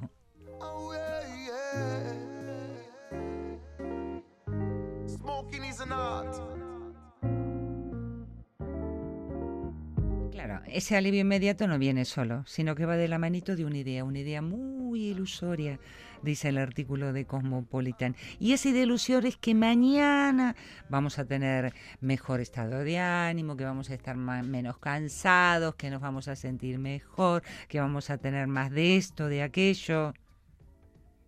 Claro, 10.32 10.62
ese 10.66 10.96
alivio 10.96 11.20
inmediato 11.20 11.66
no 11.66 11.78
viene 11.78 12.06
solo, 12.06 12.42
sino 12.46 12.74
que 12.74 12.86
va 12.86 12.96
de 12.96 13.06
la 13.06 13.18
manito 13.18 13.54
de 13.54 13.66
una 13.66 13.76
idea, 13.76 14.02
una 14.02 14.20
idea 14.20 14.40
muy 14.40 15.08
ilusoria, 15.08 15.78
dice 16.22 16.48
el 16.48 16.56
artículo 16.56 17.12
de 17.12 17.26
Cosmopolitan. 17.26 18.16
Y 18.40 18.54
esa 18.54 18.70
idea 18.70 18.86
es 19.24 19.36
que 19.36 19.54
mañana 19.54 20.56
vamos 20.88 21.18
a 21.18 21.26
tener 21.26 21.74
mejor 22.00 22.40
estado 22.40 22.82
de 22.82 22.98
ánimo, 22.98 23.58
que 23.58 23.66
vamos 23.66 23.90
a 23.90 23.94
estar 23.94 24.16
menos 24.16 24.78
cansados, 24.78 25.74
que 25.74 25.90
nos 25.90 26.00
vamos 26.00 26.28
a 26.28 26.34
sentir 26.34 26.78
mejor, 26.78 27.42
que 27.68 27.80
vamos 27.80 28.08
a 28.08 28.16
tener 28.16 28.46
más 28.46 28.70
de 28.70 28.96
esto, 28.96 29.28
de 29.28 29.42
aquello. 29.42 30.14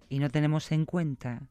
Y 0.09 0.19
no 0.19 0.31
tenemos 0.31 0.73
en 0.73 0.87
cuenta 0.87 1.43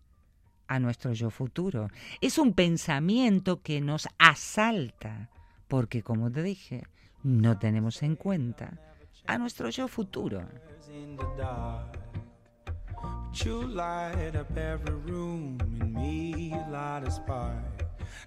a 0.67 0.79
nuestro 0.79 1.13
yo 1.13 1.29
futuro. 1.29 1.89
Es 2.19 2.39
un 2.39 2.53
pensamiento 2.53 3.61
que 3.61 3.79
nos 3.79 4.09
asalta, 4.17 5.29
porque 5.67 6.01
como 6.01 6.31
te 6.31 6.41
dije, 6.41 6.83
no 7.23 7.57
tenemos 7.57 8.01
en 8.03 8.15
cuenta 8.15 8.77
a 9.25 9.37
nuestro 9.37 9.69
yo 9.69 9.87
futuro. 9.87 10.43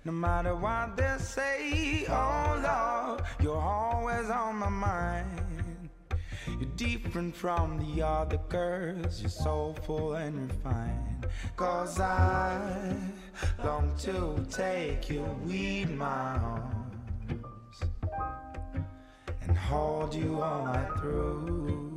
No 0.05 0.13
matter 0.13 0.55
what 0.55 0.97
they 0.97 1.17
say, 1.19 2.07
oh 2.09 2.61
Lord, 2.63 3.23
you're 3.41 3.61
always 3.61 4.31
on 4.31 4.57
my 4.57 4.69
mind. 4.69 5.91
You're 6.47 6.71
different 6.77 7.35
from 7.35 7.79
the 7.79 8.03
other 8.03 8.39
girls, 8.49 9.21
you're 9.21 9.31
and 10.15 10.49
refined. 10.49 11.27
Cause 11.57 11.99
I 12.01 12.95
long 13.65 13.95
to 13.99 14.47
take 14.49 15.11
my 15.89 16.39
hold 19.67 20.15
you 20.15 20.41
all 20.41 20.65
night 20.65 20.89
through. 21.01 21.91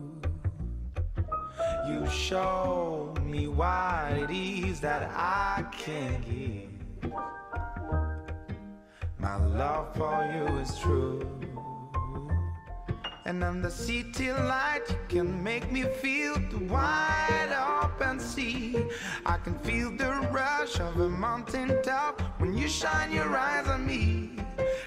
You 1.88 2.08
show 2.10 3.14
me 3.24 3.48
what 3.48 4.12
it 4.14 4.32
is 4.32 4.80
that 4.80 5.12
I 5.14 5.64
can 5.72 6.22
give. 6.22 7.12
My 9.20 9.36
love 9.36 9.96
for 9.96 10.18
you 10.34 10.58
is 10.58 10.80
true. 10.80 11.38
And 13.30 13.63
the 13.63 13.70
city 13.70 14.32
light, 14.32 14.82
you 14.89 14.98
can 15.08 15.44
make 15.44 15.72
me 15.72 15.84
feel 16.02 16.34
the 16.50 16.65
wide 16.65 17.54
open 17.84 18.20
sea. 18.20 18.76
I 19.24 19.38
can 19.38 19.54
feel 19.60 19.96
the 19.96 20.28
rush 20.32 20.80
of 20.80 21.00
a 21.00 21.08
mountain 21.08 21.80
top 21.84 22.22
when 22.39 22.58
you 22.58 22.68
shine 22.68 23.12
your 23.12 23.38
eyes 23.38 23.68
on 23.68 23.86
me. 23.86 24.32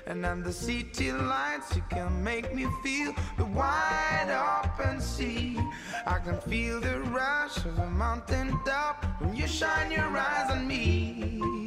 And 0.09 0.25
the 0.43 0.53
city 0.53 1.13
lights, 1.13 1.77
you 1.77 1.85
can 1.89 2.25
make 2.25 2.53
me 2.53 2.67
feel 2.83 3.15
the 3.39 3.45
wide 3.45 4.31
open 4.65 5.01
sea. 5.01 5.57
I 6.05 6.19
can 6.19 6.41
feel 6.41 6.81
the 6.81 6.99
rush 7.15 7.59
of 7.59 7.79
a 7.79 7.91
mountain 7.91 8.59
top 8.67 9.07
when 9.21 9.37
you 9.37 9.47
shine 9.47 9.93
your 9.93 10.19
eyes 10.19 10.51
on 10.51 10.67
me. 10.67 11.62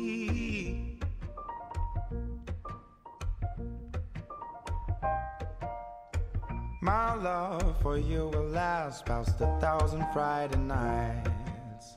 My 6.86 7.16
love 7.16 7.82
for 7.82 7.98
you 7.98 8.30
will 8.32 8.50
last 8.50 9.08
past 9.08 9.42
a 9.42 9.58
thousand 9.60 10.06
Friday 10.14 10.58
nights. 10.58 11.96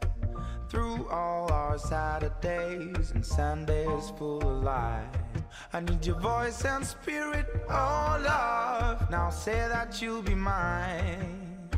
Through 0.71 1.07
all 1.11 1.53
our 1.53 1.77
Saturdays 1.77 3.11
and 3.11 3.23
Sundays 3.23 4.11
full 4.17 4.41
of 4.41 4.63
life. 4.65 5.05
I 5.75 5.81
need 5.81 6.07
your 6.07 6.19
voice 6.19 6.65
and 6.65 6.87
spirit, 6.87 7.45
oh 7.69 8.19
love. 8.25 9.11
Now 9.11 9.29
say 9.29 9.59
that 9.69 10.01
you'll 10.01 10.23
be 10.23 10.35
mine. 10.35 11.69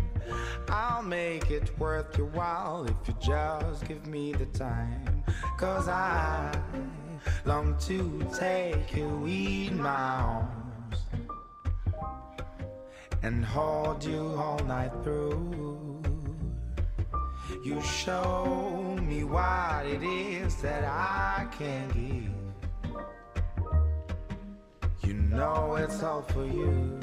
I'll 0.68 1.02
make 1.02 1.50
it 1.50 1.76
worth 1.80 2.16
your 2.16 2.28
while 2.28 2.84
if 2.84 3.08
you 3.08 3.16
just 3.20 3.88
give 3.88 4.06
me 4.06 4.34
the 4.34 4.46
time. 4.46 5.24
Cause 5.58 5.88
I 5.88 6.56
long 7.44 7.76
to 7.88 8.24
take 8.38 8.94
you 8.94 9.26
in 9.26 9.82
my 9.82 9.90
arms 9.90 10.59
and 13.22 13.44
hold 13.44 14.04
you 14.04 14.34
all 14.36 14.58
night 14.60 14.92
through. 15.02 16.02
You 17.64 17.80
show 17.82 18.96
me 19.02 19.24
what 19.24 19.84
it 19.86 20.02
is 20.02 20.56
that 20.62 20.84
I 20.84 21.46
can 21.58 21.88
give. 21.88 22.32
You 25.02 25.14
know 25.14 25.76
it's 25.76 26.02
all 26.02 26.22
for 26.22 26.46
you. 26.46 26.98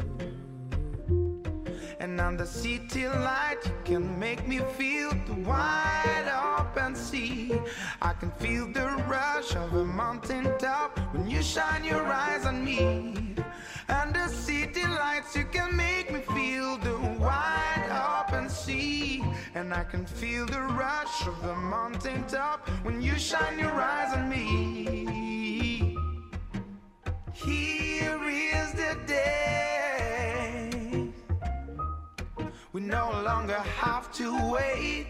And 1.99 2.39
the 2.39 2.45
city 2.45 3.07
light, 3.07 3.57
you 3.65 3.73
can 3.85 4.19
make 4.19 4.47
me 4.47 4.59
feel 4.77 5.11
the 5.27 5.33
wide 5.45 6.29
open 6.59 6.95
sea. 6.95 7.53
I 8.01 8.13
can 8.13 8.31
feel 8.31 8.71
the 8.71 8.87
rush 9.07 9.55
of 9.55 9.73
a 9.73 9.85
mountain 9.85 10.45
top 10.57 10.99
when 11.13 11.29
you 11.29 11.41
shine 11.41 11.83
your 11.83 12.05
eyes 12.05 12.45
on 12.45 12.65
me. 12.65 13.35
And 13.89 14.13
the 14.13 14.27
city 14.27 14.83
lights, 14.83 15.35
you 15.35 15.45
can 15.45 15.75
make 15.75 16.11
me 16.11 16.19
feel 16.19 16.77
the 16.77 16.97
wide 17.19 18.23
open 18.27 18.49
sea. 18.49 19.23
And 19.55 19.73
I 19.73 19.83
can 19.83 20.05
feel 20.05 20.45
the 20.45 20.61
rush 20.61 21.25
of 21.25 21.41
the 21.41 21.55
mountain 21.55 22.23
top 22.27 22.67
when 22.83 23.01
you 23.01 23.17
shine 23.17 23.57
your 23.57 23.71
eyes 23.71 24.13
on 24.13 24.29
me. 24.29 25.95
Here 27.33 28.21
is 28.23 28.71
the 28.73 28.97
day. 29.05 30.67
We 32.73 32.81
no 32.81 33.09
longer 33.23 33.59
have 33.81 34.11
to 34.13 34.51
wait. 34.51 35.07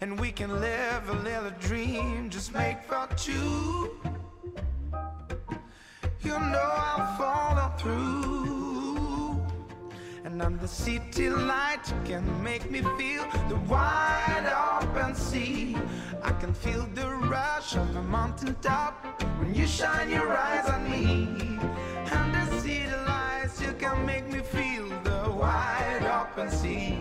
And 0.00 0.18
we 0.18 0.32
can 0.32 0.60
live 0.60 1.08
a 1.08 1.14
little 1.14 1.50
dream, 1.60 2.30
just 2.30 2.54
make 2.54 2.82
for 2.84 3.08
two. 3.16 3.90
You 6.22 6.32
know 6.32 6.70
I'll 6.72 7.16
follow 7.16 7.72
through. 7.78 9.40
And 10.24 10.42
on 10.42 10.58
the 10.58 10.66
city 10.66 11.30
light, 11.30 11.82
you 11.88 11.96
can 12.04 12.42
make 12.42 12.70
me 12.70 12.82
feel 12.98 13.24
the 13.48 13.56
wide 13.68 14.80
open 14.82 15.14
sea. 15.14 15.76
I 16.22 16.32
can 16.32 16.52
feel 16.52 16.86
the 16.94 17.08
rush 17.08 17.76
of 17.76 17.94
the 17.94 18.02
mountain 18.02 18.56
top 18.60 19.22
when 19.38 19.54
you 19.54 19.66
shine 19.66 20.10
your 20.10 20.36
eyes 20.36 20.68
on 20.68 20.90
me. 20.90 21.58
And 22.10 22.34
the 22.34 22.60
city 22.60 22.90
lights, 23.06 23.60
you 23.62 23.72
can 23.74 24.04
make 24.04 24.28
me 24.28 24.40
feel 24.40 24.88
the 25.04 25.30
wide 25.30 26.02
open 26.02 26.50
sea. 26.50 26.98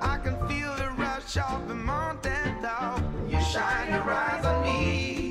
I 0.00 0.16
can 0.18 0.36
feel 0.48 0.74
the 0.76 0.90
rush 0.96 1.36
of 1.36 1.68
the 1.68 1.74
mountain 1.74 2.62
top 2.62 3.00
when 3.00 3.28
you 3.28 3.40
shine 3.42 3.90
your 3.90 4.10
eyes 4.10 4.44
on 4.46 4.62
me. 4.64 5.23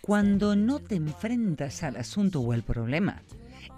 Cuando 0.00 0.56
no 0.56 0.80
te 0.80 0.96
enfrentas 0.96 1.84
al 1.84 1.96
asunto 1.96 2.40
o 2.40 2.54
el 2.54 2.64
problema 2.64 3.22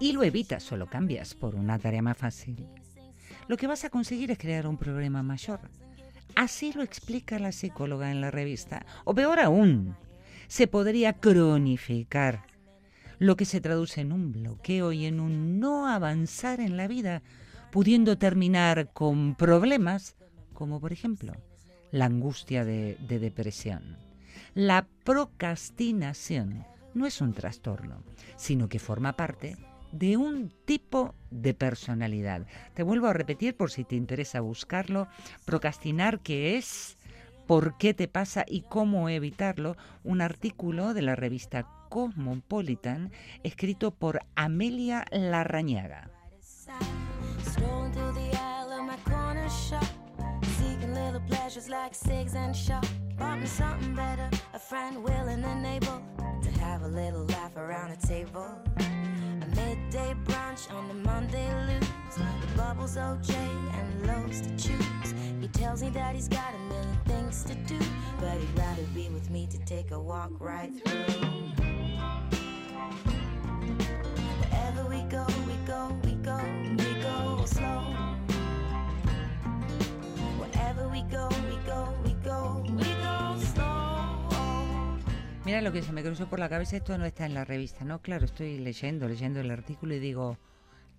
y 0.00 0.12
lo 0.12 0.22
evitas 0.22 0.72
o 0.72 0.78
lo 0.78 0.86
cambias 0.86 1.34
por 1.34 1.54
una 1.54 1.78
tarea 1.78 2.00
más 2.00 2.16
fácil, 2.16 2.66
lo 3.46 3.58
que 3.58 3.66
vas 3.66 3.84
a 3.84 3.90
conseguir 3.90 4.30
es 4.30 4.38
crear 4.38 4.66
un 4.66 4.78
problema 4.78 5.22
mayor. 5.22 5.60
Así 6.34 6.72
lo 6.72 6.82
explica 6.82 7.38
la 7.38 7.52
psicóloga 7.52 8.10
en 8.10 8.22
la 8.22 8.30
revista. 8.30 8.86
O 9.04 9.14
peor 9.14 9.38
aún, 9.38 9.94
se 10.48 10.66
podría 10.66 11.12
cronificar, 11.14 12.46
lo 13.18 13.36
que 13.36 13.44
se 13.44 13.60
traduce 13.60 14.00
en 14.00 14.12
un 14.12 14.32
bloqueo 14.32 14.92
y 14.92 15.04
en 15.04 15.20
un 15.20 15.60
no 15.60 15.88
avanzar 15.88 16.58
en 16.60 16.76
la 16.76 16.88
vida, 16.88 17.22
pudiendo 17.72 18.18
terminar 18.18 18.92
con 18.92 19.34
problemas 19.34 20.14
como 20.52 20.78
por 20.78 20.92
ejemplo 20.92 21.32
la 21.90 22.04
angustia 22.04 22.64
de, 22.64 22.96
de 23.08 23.18
depresión. 23.18 23.96
La 24.54 24.86
procrastinación 25.04 26.64
no 26.92 27.06
es 27.06 27.22
un 27.22 27.32
trastorno, 27.32 28.04
sino 28.36 28.68
que 28.68 28.78
forma 28.78 29.14
parte 29.14 29.56
de 29.90 30.18
un 30.18 30.52
tipo 30.66 31.14
de 31.30 31.54
personalidad. 31.54 32.46
Te 32.74 32.82
vuelvo 32.82 33.06
a 33.06 33.14
repetir 33.14 33.56
por 33.56 33.70
si 33.70 33.84
te 33.84 33.96
interesa 33.96 34.40
buscarlo. 34.40 35.08
Procrastinar, 35.46 36.20
que 36.20 36.58
es 36.58 36.98
por 37.46 37.78
qué 37.78 37.94
te 37.94 38.06
pasa 38.06 38.44
y 38.46 38.62
cómo 38.62 39.08
evitarlo, 39.08 39.76
un 40.04 40.20
artículo 40.20 40.92
de 40.92 41.02
la 41.02 41.16
revista 41.16 41.66
Cosmopolitan 41.88 43.12
escrito 43.42 43.92
por 43.92 44.20
Amelia 44.34 45.06
Larrañaga. 45.10 46.11
Little 51.62 51.82
like 51.82 51.94
cigs 51.94 52.34
and 52.34 52.56
shop. 52.56 52.84
Bought 53.18 53.40
me 53.40 53.46
something 53.46 53.94
better, 53.94 54.28
a 54.54 54.58
friend 54.58 55.02
willing 55.02 55.44
and 55.44 55.66
able 55.66 56.02
to 56.42 56.50
have 56.60 56.82
a 56.82 56.88
little 56.88 57.24
laugh 57.26 57.56
around 57.56 57.90
the 57.90 58.06
table. 58.06 58.46
A 58.78 59.46
midday 59.54 60.14
brunch 60.24 60.72
on 60.72 60.88
the 60.88 60.94
Monday 60.94 61.48
lose. 61.66 61.88
With 62.18 62.56
bubbles, 62.56 62.96
OJ, 62.96 63.34
and 63.34 64.06
loaves 64.06 64.40
to 64.40 64.50
choose. 64.56 65.14
He 65.40 65.48
tells 65.48 65.82
me 65.82 65.90
that 65.90 66.14
he's 66.14 66.28
got 66.28 66.54
a 66.54 66.58
million 66.68 66.98
things 67.06 67.44
to 67.44 67.54
do, 67.54 67.78
but 68.20 68.36
he'd 68.38 68.58
rather 68.58 68.82
be 68.94 69.08
with 69.10 69.30
me 69.30 69.46
to 69.50 69.58
take 69.64 69.92
a 69.92 70.00
walk 70.00 70.30
right 70.40 70.70
through. 70.84 71.22
Wherever 74.40 74.88
we 74.88 75.02
go, 75.02 75.26
we 75.46 75.54
go, 75.66 75.96
Mira 85.44 85.60
lo 85.60 85.72
que 85.72 85.82
se 85.82 85.92
me 85.92 86.04
cruzó 86.04 86.28
por 86.28 86.38
la 86.38 86.48
cabeza, 86.48 86.76
esto 86.76 86.96
no 86.96 87.04
está 87.04 87.26
en 87.26 87.34
la 87.34 87.44
revista, 87.44 87.84
¿no? 87.84 88.00
Claro, 88.00 88.26
estoy 88.26 88.58
leyendo, 88.58 89.08
leyendo 89.08 89.40
el 89.40 89.50
artículo 89.50 89.92
y 89.92 89.98
digo, 89.98 90.38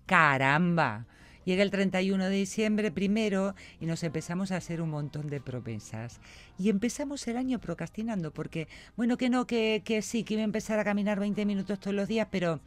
caramba. 0.04 1.06
Llega 1.46 1.62
el 1.62 1.70
31 1.70 2.24
de 2.24 2.36
diciembre 2.36 2.90
primero 2.90 3.54
y 3.80 3.86
nos 3.86 4.02
empezamos 4.02 4.52
a 4.52 4.56
hacer 4.56 4.82
un 4.82 4.90
montón 4.90 5.28
de 5.28 5.40
promesas. 5.40 6.20
Y 6.58 6.68
empezamos 6.68 7.26
el 7.26 7.38
año 7.38 7.58
procrastinando 7.58 8.32
porque, 8.32 8.68
bueno, 8.96 9.16
que 9.16 9.30
no, 9.30 9.46
que, 9.46 9.80
que 9.82 10.02
sí, 10.02 10.24
que 10.24 10.34
iba 10.34 10.42
a 10.42 10.44
empezar 10.44 10.78
a 10.78 10.84
caminar 10.84 11.20
20 11.20 11.46
minutos 11.46 11.80
todos 11.80 11.94
los 11.94 12.08
días, 12.08 12.28
pero 12.30 12.60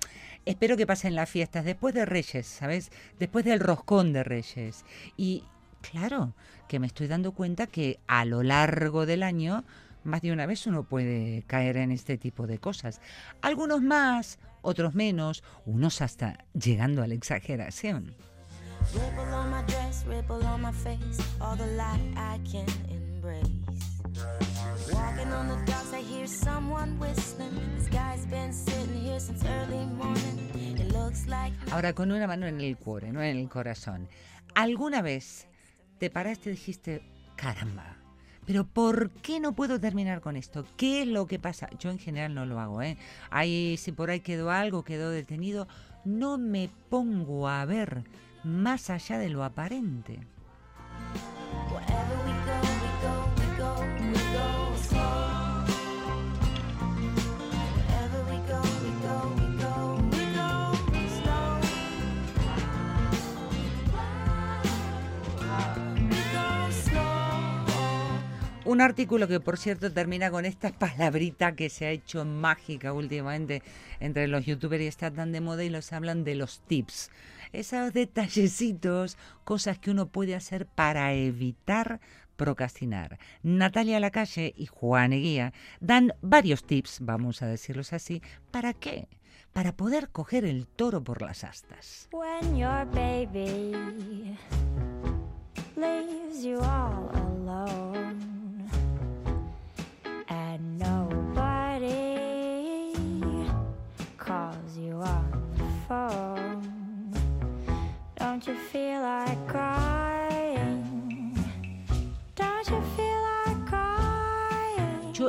espero 0.45 0.77
que 0.77 0.87
pasen 0.87 1.13
las 1.13 1.29
fiestas, 1.29 1.63
después 1.63 1.93
de 1.93 2.07
Reyes, 2.07 2.47
¿sabes? 2.47 2.91
Después 3.19 3.45
del 3.45 3.59
roscón 3.59 4.13
de 4.13 4.23
Reyes. 4.23 4.83
Y 5.15 5.43
claro, 5.81 6.33
que 6.67 6.79
me 6.79 6.87
estoy 6.87 7.07
dando 7.07 7.33
cuenta 7.33 7.67
que 7.67 7.99
a 8.07 8.25
lo 8.25 8.41
largo 8.41 9.05
del 9.05 9.21
año 9.21 9.63
más 10.07 10.21
de 10.21 10.31
una 10.31 10.45
vez 10.45 10.65
uno 10.67 10.83
puede 10.83 11.43
caer 11.43 11.77
en 11.77 11.91
este 11.91 12.17
tipo 12.17 12.47
de 12.47 12.57
cosas. 12.57 13.01
Algunos 13.41 13.81
más, 13.81 14.39
otros 14.61 14.95
menos, 14.95 15.43
unos 15.65 16.01
hasta 16.01 16.45
llegando 16.53 17.03
a 17.03 17.07
la 17.07 17.13
exageración. 17.13 18.15
Ripple 18.93 19.33
on 19.33 19.51
my 19.51 19.63
dress, 19.67 20.05
ripple 20.05 20.45
on 20.45 20.61
my 20.61 20.71
face, 20.71 21.21
all 21.41 21.57
the 21.57 21.67
light 21.75 21.99
I 22.15 22.39
can 22.49 22.65
embrace. 22.89 23.67
Walking 24.91 25.31
on 25.33 25.47
the 25.49 25.71
docks, 25.71 25.93
I 25.93 26.01
hear 26.01 26.27
someone 26.27 26.97
whistling. 26.99 27.51
This 27.77 27.89
guy's 27.89 28.25
been 28.27 28.53
sitting 28.53 29.01
here 29.01 29.19
since 29.19 29.43
early 29.45 29.85
morning. 29.85 30.77
It 30.79 30.91
looks 30.93 31.27
like 31.27 31.53
Ahora 31.71 31.93
con 31.93 32.11
una 32.11 32.27
mano 32.27 32.47
en 32.47 32.61
el 32.61 32.77
cuore, 32.77 33.11
no 33.11 33.21
en 33.21 33.37
el 33.37 33.49
corazón. 33.49 34.07
¿Alguna 34.55 35.01
vez 35.01 35.47
te 35.99 36.09
paraste 36.09 36.49
y 36.49 36.53
dijiste, 36.53 37.01
caramba, 37.35 37.96
pero 38.47 38.65
¿por 38.65 39.11
qué 39.11 39.41
no 39.41 39.51
puedo 39.51 39.77
terminar 39.77 40.21
con 40.21 40.37
esto? 40.37 40.65
¿Qué 40.77 41.01
es 41.01 41.07
lo 41.07 41.27
que 41.27 41.37
pasa? 41.37 41.69
Yo 41.79 41.91
en 41.91 41.99
general 41.99 42.33
no 42.33 42.45
lo 42.45 42.61
hago, 42.61 42.81
¿eh? 42.81 42.97
Ahí, 43.29 43.75
si 43.75 43.91
por 43.91 44.09
ahí 44.09 44.21
quedó 44.21 44.51
algo, 44.51 44.85
quedó 44.85 45.09
detenido, 45.09 45.67
no 46.05 46.37
me 46.37 46.69
pongo 46.89 47.49
a 47.49 47.65
ver 47.65 48.05
más 48.45 48.89
allá 48.89 49.19
de 49.19 49.27
lo 49.27 49.43
aparente. 49.43 50.21
Un 68.67 68.81
artículo 68.81 69.29
que, 69.29 69.39
por 69.39 69.57
cierto, 69.57 69.93
termina 69.93 70.29
con 70.29 70.43
esta 70.43 70.71
palabrita 70.77 71.55
que 71.55 71.69
se 71.69 71.85
ha 71.85 71.91
hecho 71.91 72.25
mágica 72.25 72.91
últimamente 72.91 73.63
entre 74.01 74.27
los 74.27 74.45
youtubers 74.45 74.83
y 74.83 74.87
está 74.87 75.09
tan 75.09 75.31
de 75.31 75.39
moda 75.39 75.63
y 75.63 75.69
los 75.69 75.93
hablan 75.93 76.25
de 76.25 76.35
los 76.35 76.59
tips. 76.67 77.09
Esos 77.53 77.93
detallecitos, 77.93 79.17
cosas 79.45 79.79
que 79.79 79.89
uno 79.89 80.09
puede 80.09 80.35
hacer 80.35 80.65
para 80.65 81.13
evitar 81.13 82.01
procrastinar. 82.35 83.19
Natalia 83.41 84.01
Lacalle 84.01 84.53
y 84.57 84.65
Juan 84.65 85.13
Eguía 85.13 85.53
dan 85.79 86.11
varios 86.21 86.65
tips, 86.65 86.97
vamos 86.99 87.41
a 87.41 87.47
decirlos 87.47 87.93
así, 87.93 88.21
¿para 88.51 88.73
qué? 88.73 89.07
Para 89.53 89.77
poder 89.77 90.09
coger 90.09 90.43
el 90.43 90.67
toro 90.67 91.01
por 91.01 91.21
las 91.21 91.45
astas. 91.45 92.09
when 92.11 92.57
your 92.57 92.85
baby 92.91 93.71
leaves 95.77 96.43
you 96.43 96.59
all 96.59 97.09
alone 97.15 97.96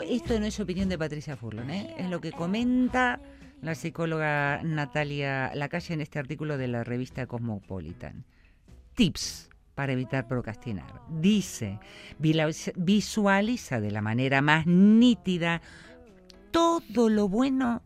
esto 0.09 0.39
no 0.41 0.47
es 0.47 0.59
opinión 0.61 0.89
de 0.89 0.99
Patricia 0.99 1.37
Furlon, 1.37 1.71
¿eh? 1.71 1.95
es 1.99 2.09
lo 2.11 2.21
que 2.21 2.33
comenta 2.33 3.21
la 3.63 3.75
psicóloga 3.75 4.61
Natalia 4.63 5.51
Lacalle 5.55 5.95
en 5.95 6.01
este 6.01 6.19
artículo 6.19 6.57
de 6.59 6.69
la 6.69 6.85
revista 6.85 7.27
Cosmopolitan. 7.27 8.25
Tips 8.95 9.49
para 9.75 9.93
evitar 9.93 10.27
procrastinar. 10.27 11.03
Dice, 11.09 11.79
"Vila- 12.19 12.49
visualiza 12.77 13.81
de 13.81 13.91
la 13.91 14.01
manera 14.03 14.43
más 14.43 14.67
nítida 14.67 15.61
todo 16.51 17.09
lo 17.09 17.29
bueno 17.29 17.83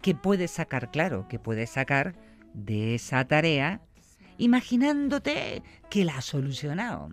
que 0.00 0.14
puedes 0.14 0.50
sacar, 0.52 0.90
claro, 0.90 1.26
que 1.28 1.38
puedes 1.38 1.70
sacar 1.70 2.14
de 2.54 2.94
esa 2.94 3.24
tarea, 3.26 3.80
imaginándote 4.38 5.62
que 5.90 6.04
la 6.04 6.18
has 6.18 6.24
solucionado. 6.26 7.08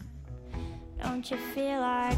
don't 1.02 1.26
you 1.30 1.38
feel 1.54 1.82
like 1.82 2.16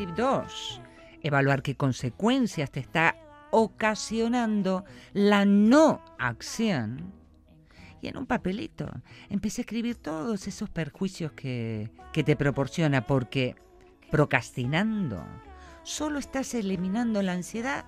Tip 0.00 0.16
2. 0.16 0.80
Evaluar 1.20 1.60
qué 1.60 1.76
consecuencias 1.76 2.70
te 2.70 2.80
está 2.80 3.16
ocasionando 3.50 4.86
la 5.12 5.44
no 5.44 6.02
acción. 6.18 7.12
Y 8.00 8.08
en 8.08 8.16
un 8.16 8.24
papelito 8.24 8.88
empecé 9.28 9.60
a 9.60 9.64
escribir 9.64 9.96
todos 9.96 10.48
esos 10.48 10.70
perjuicios 10.70 11.32
que, 11.32 11.90
que 12.14 12.24
te 12.24 12.34
proporciona, 12.34 13.06
porque 13.06 13.56
procrastinando 14.10 15.22
solo 15.82 16.18
estás 16.18 16.54
eliminando 16.54 17.20
la 17.20 17.32
ansiedad 17.32 17.84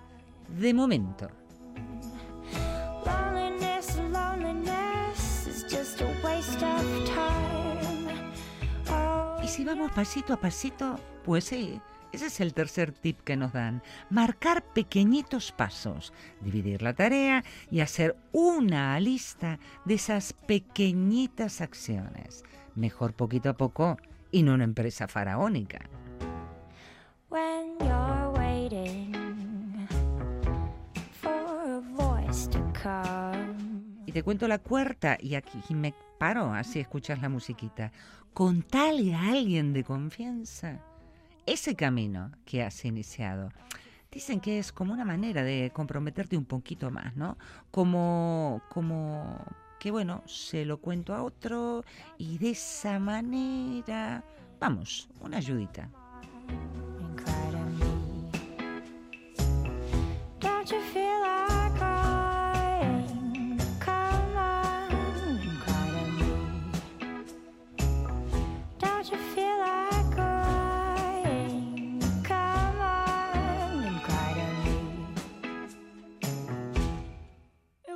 de 0.49 0.75
momento. 0.75 1.31
Y 9.43 9.49
si 9.49 9.65
vamos 9.65 9.91
pasito 9.93 10.35
a 10.35 10.37
pasito, 10.37 11.01
pues 11.25 11.45
sí, 11.45 11.81
Ese 12.13 12.27
es 12.27 12.41
el 12.41 12.53
tercer 12.53 12.93
tip 12.93 13.21
que 13.21 13.37
nos 13.37 13.55
dan. 13.55 13.83
Marcar 14.11 14.63
pequeñitos 14.63 15.51
pasos, 15.51 16.13
dividir 16.43 16.83
la 16.83 16.93
tarea 16.93 17.43
y 17.71 17.81
hacer 17.81 18.17
una 18.33 19.01
lista 19.01 19.59
de 19.87 19.95
esas 19.95 20.35
pequeñitas 20.35 21.63
acciones. 21.63 22.45
Mejor 22.75 23.15
poquito 23.15 23.49
a 23.49 23.57
poco 23.57 23.97
y 24.31 24.43
no 24.43 24.55
una 24.55 24.65
empresa 24.65 25.09
faraónica. 25.09 25.89
when 27.33 27.79
you're 27.81 28.31
waiting 28.39 29.89
for 31.13 31.33
a 31.33 31.81
voice 31.97 32.47
to 32.47 32.59
come. 32.75 33.57
Y 34.05 34.13
te 34.13 34.23
cuento 34.23 34.47
la 34.47 34.59
cuarta 34.59 35.17
y 35.19 35.35
aquí 35.35 35.63
me 35.75 35.95
paro, 36.19 36.53
así 36.53 36.79
escuchas 36.79 37.23
la 37.23 37.31
musiquita. 37.31 37.91
Contale 38.35 39.15
a 39.15 39.29
alguien 39.29 39.73
de 39.73 39.83
confianza 39.83 40.92
ese 41.47 41.75
camino 41.75 42.33
que 42.45 42.63
has 42.63 42.85
iniciado. 42.85 43.51
Dicen 44.11 44.41
que 44.41 44.59
es 44.59 44.73
como 44.73 44.93
una 44.93 45.05
manera 45.05 45.43
de 45.43 45.71
comprometerte 45.73 46.37
un 46.37 46.45
poquito 46.45 46.91
más, 46.91 47.17
¿no? 47.17 47.39
Como, 47.71 48.61
como 48.69 49.43
que 49.81 49.91
bueno, 49.91 50.23
se 50.27 50.65
lo 50.65 50.79
cuento 50.81 51.15
a 51.15 51.23
otro 51.23 51.85
y 52.19 52.39
de 52.39 52.51
esa 52.51 52.99
manera, 52.99 54.23
vamos, 54.61 55.09
una 55.21 55.39
ayudita. 55.39 55.89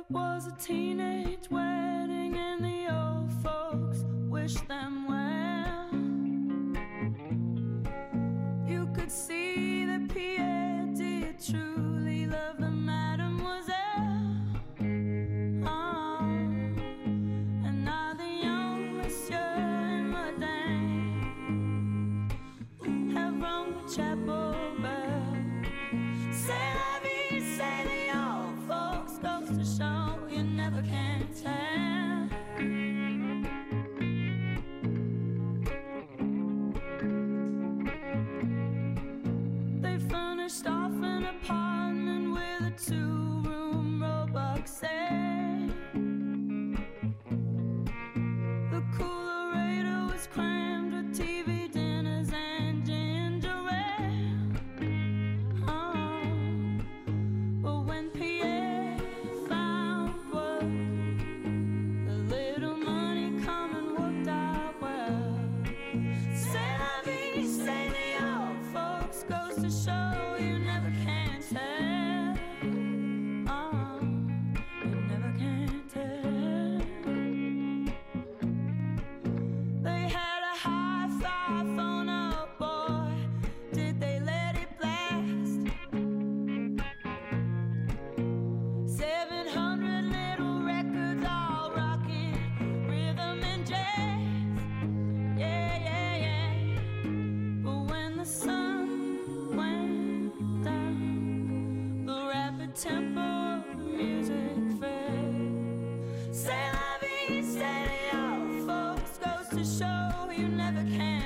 Was 0.09 0.47
a 0.47 0.51
teenage 0.51 1.49
wedding 1.49 2.37
and 2.37 2.63
the 2.63 2.87
old 2.89 3.29
folks 3.43 4.05
wished 4.29 4.65
them 4.67 5.06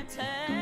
eternity. 0.02 0.61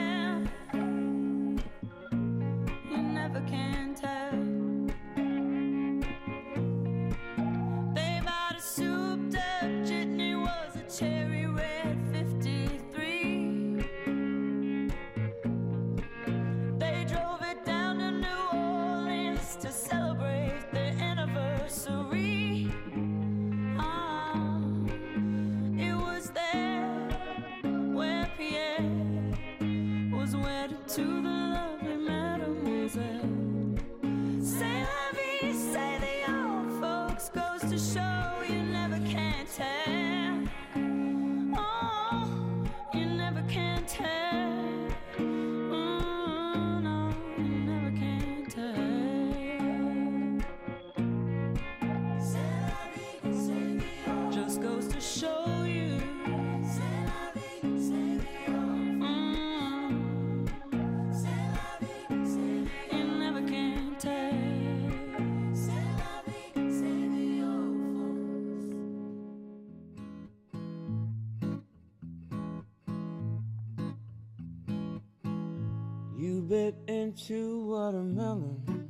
Into 77.09 77.65
watermelon. 77.65 78.87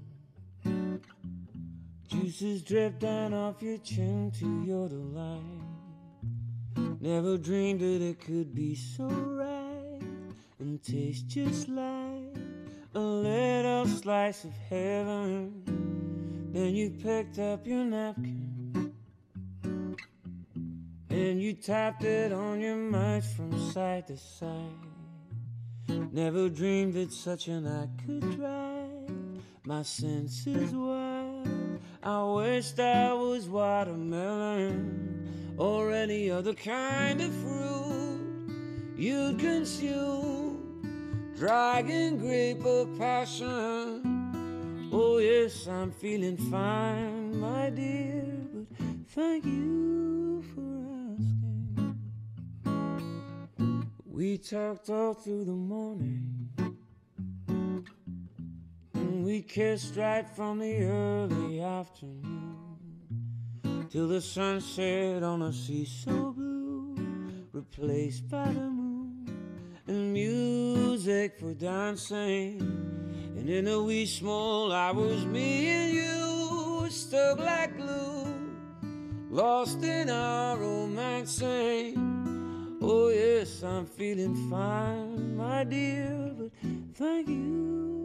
Juices 2.09 2.61
drip 2.63 2.99
down 2.99 3.33
off 3.33 3.61
your 3.61 3.77
chin 3.77 4.29
to 4.39 4.61
your 4.65 4.89
delight. 4.89 5.39
Never 6.99 7.37
dreamed 7.37 7.79
that 7.79 8.01
it 8.01 8.19
could 8.19 8.53
be 8.53 8.75
so 8.75 9.05
right 9.05 10.01
and 10.59 10.83
taste 10.83 11.27
just 11.27 11.69
like 11.69 12.35
a 12.93 12.99
little 12.99 13.87
slice 13.87 14.43
of 14.43 14.51
heaven. 14.69 15.63
Then 16.51 16.75
you 16.75 16.89
picked 16.89 17.39
up 17.39 17.65
your 17.65 17.85
napkin 17.85 18.93
and 21.09 21.41
you 21.41 21.53
tapped 21.53 22.03
it 22.03 22.33
on 22.33 22.59
your 22.59 22.75
mouth 22.75 23.25
from 23.37 23.71
side 23.71 24.07
to 24.07 24.17
side. 24.17 24.88
Never 25.89 26.49
dreamed 26.49 26.93
that 26.93 27.11
such 27.11 27.47
an 27.47 27.65
act 27.65 28.05
could 28.05 28.37
drive 28.37 29.09
my 29.65 29.81
senses 29.81 30.71
wild. 30.71 31.79
I 32.03 32.23
wished 32.23 32.79
I 32.79 33.11
was 33.13 33.49
watermelon 33.49 35.55
or 35.57 35.91
any 35.91 36.29
other 36.29 36.53
kind 36.53 37.21
of 37.21 37.33
fruit 37.33 38.51
you'd 38.95 39.39
consume. 39.39 41.33
dragon 41.37 42.17
grape 42.17 42.65
of 42.65 42.97
passion. 42.99 44.19
Oh, 44.91 45.19
yes, 45.19 45.67
I'm 45.67 45.91
feeling 45.91 46.37
fine, 46.37 47.39
my 47.39 47.69
dear, 47.69 48.25
but 48.53 48.65
thank 49.07 49.45
you 49.45 49.98
We 54.19 54.37
talked 54.37 54.89
all 54.89 55.13
through 55.13 55.45
the 55.45 55.53
morning. 55.53 56.49
And 58.93 59.23
we 59.23 59.41
kissed 59.41 59.95
right 59.95 60.27
from 60.35 60.59
the 60.59 60.83
early 60.83 61.61
afternoon 61.61 62.67
till 63.89 64.09
the 64.09 64.19
sunset 64.19 65.23
on 65.23 65.43
a 65.43 65.53
sea 65.53 65.85
so 65.85 66.33
blue, 66.33 66.97
replaced 67.53 68.27
by 68.29 68.47
the 68.51 68.69
moon 68.69 69.25
and 69.87 70.11
music 70.11 71.39
for 71.39 71.53
dancing. 71.53 72.59
And 73.37 73.49
in 73.49 73.63
the 73.63 73.81
wee 73.81 74.05
small 74.05 74.73
hours, 74.73 75.25
me 75.25 75.69
and 75.69 75.93
you 75.93 76.89
stuck 76.89 77.39
like 77.39 77.77
glue, 77.77 78.35
lost 79.31 79.81
in 79.81 80.09
our 80.09 80.57
romancing. 80.57 82.18
Oh, 82.81 83.09
yes, 83.09 83.61
I'm 83.61 83.85
feeling 83.85 84.49
fine, 84.49 85.35
my 85.35 85.65
dear, 85.65 86.33
but 86.37 86.49
thank 86.95 87.27
you 87.27 87.98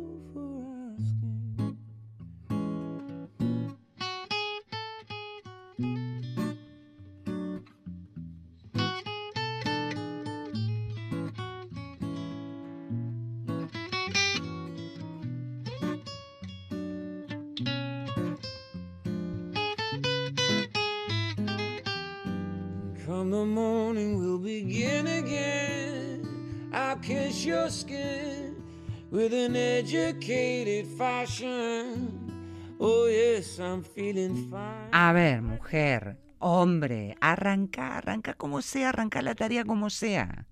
The 23.31 23.45
morning, 23.47 24.19
we'll 24.19 24.39
begin 24.39 25.07
again. 25.07 26.69
I'll 26.75 26.99
kiss 27.01 27.47
your 27.47 27.71
skin 27.71 28.63
with 29.11 29.33
an 29.33 29.57
educated 29.57 30.87
fashion. 30.99 32.77
Oh, 32.79 33.09
yes, 33.09 33.59
I'm 33.59 33.83
feeling 33.83 34.51
fine. 34.51 34.91
A 34.93 35.13
ver, 35.15 35.41
mujer, 35.41 36.19
hombre, 36.39 37.17
arranca, 37.23 37.97
arranca 37.97 38.35
como 38.35 38.61
sea, 38.61 38.91
arranca 38.91 39.23
la 39.23 39.35
tarea 39.35 39.65
como 39.65 39.89
sea. 39.89 40.47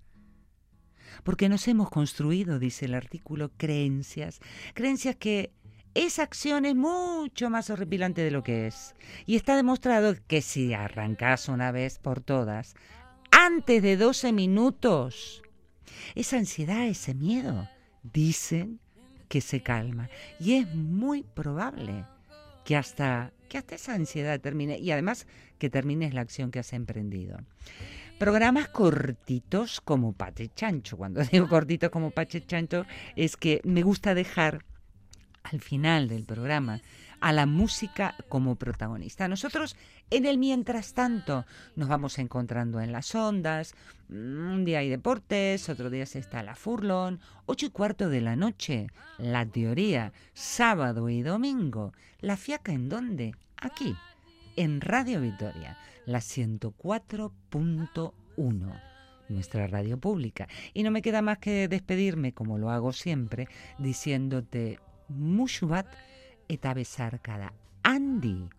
Porque 1.23 1.49
nos 1.49 1.67
hemos 1.67 1.91
construido, 1.91 2.57
dice 2.57 2.85
el 2.85 2.95
artículo, 2.95 3.51
creencias, 3.55 4.39
creencias 4.73 5.15
que 5.15 5.53
esa 5.95 6.23
acción 6.23 6.65
es 6.65 6.75
mucho 6.75 7.49
más 7.49 7.69
horripilante 7.69 8.23
de 8.23 8.31
lo 8.31 8.43
que 8.43 8.67
es. 8.67 8.95
Y 9.25 9.35
está 9.35 9.55
demostrado 9.55 10.15
que 10.27 10.41
si 10.41 10.73
arrancas 10.73 11.49
una 11.49 11.71
vez 11.71 11.99
por 11.99 12.21
todas, 12.21 12.75
antes 13.31 13.81
de 13.81 13.97
12 13.97 14.31
minutos, 14.31 15.43
esa 16.15 16.37
ansiedad, 16.37 16.85
ese 16.85 17.13
miedo, 17.13 17.69
dicen 18.01 18.79
que 19.27 19.41
se 19.41 19.61
calma. 19.61 20.09
Y 20.39 20.53
es 20.53 20.73
muy 20.73 21.23
probable 21.23 22.05
que 22.65 22.75
hasta, 22.75 23.33
que 23.49 23.57
hasta 23.57 23.75
esa 23.75 23.93
ansiedad 23.93 24.39
termine 24.39 24.77
y 24.79 24.91
además 24.91 25.27
que 25.57 25.69
termines 25.69 26.13
la 26.13 26.21
acción 26.21 26.51
que 26.51 26.59
has 26.59 26.73
emprendido. 26.73 27.37
Programas 28.19 28.69
cortitos 28.69 29.81
como 29.81 30.13
Pache 30.13 30.49
Chancho. 30.55 30.97
Cuando 30.97 31.23
digo 31.31 31.47
cortitos 31.47 31.89
como 31.89 32.11
Pache 32.11 32.45
Chancho 32.45 32.85
es 33.15 33.37
que 33.37 33.61
me 33.63 33.83
gusta 33.83 34.15
dejar 34.15 34.63
al 35.43 35.61
final 35.61 36.07
del 36.07 36.25
programa 36.25 36.81
a 37.19 37.31
la 37.31 37.45
música 37.45 38.15
como 38.27 38.55
protagonista. 38.55 39.27
Nosotros 39.29 39.77
en 40.09 40.25
el 40.25 40.37
mientras 40.37 40.93
tanto 40.93 41.45
nos 41.75 41.87
vamos 41.87 42.19
encontrando 42.19 42.81
en 42.81 42.91
las 42.91 43.15
ondas, 43.15 43.73
un 44.09 44.65
día 44.65 44.79
hay 44.79 44.89
deportes, 44.89 45.69
otro 45.69 45.89
día 45.89 46.05
se 46.05 46.19
está 46.19 46.43
la 46.43 46.55
Furlon, 46.55 47.21
ocho 47.45 47.67
y 47.67 47.69
cuarto 47.69 48.09
de 48.09 48.19
la 48.19 48.35
noche, 48.35 48.87
la 49.17 49.45
teoría, 49.45 50.11
sábado 50.33 51.07
y 51.09 51.21
domingo, 51.21 51.93
la 52.19 52.35
fiaca 52.35 52.73
en 52.73 52.89
dónde? 52.89 53.33
Aquí, 53.55 53.95
en 54.57 54.81
Radio 54.81 55.21
Victoria, 55.21 55.77
la 56.05 56.19
104.1 56.19 58.81
nuestra 59.29 59.67
radio 59.67 59.97
pública. 59.97 60.49
Y 60.73 60.83
no 60.83 60.91
me 60.91 61.01
queda 61.01 61.21
más 61.21 61.37
que 61.39 61.69
despedirme, 61.69 62.33
como 62.33 62.57
lo 62.57 62.69
hago 62.69 62.91
siempre, 62.91 63.47
diciéndote 63.79 64.81
Mushubat 65.15 65.87
eta 66.47 66.73
besarkada. 66.73 67.53
Andy. 67.83 68.49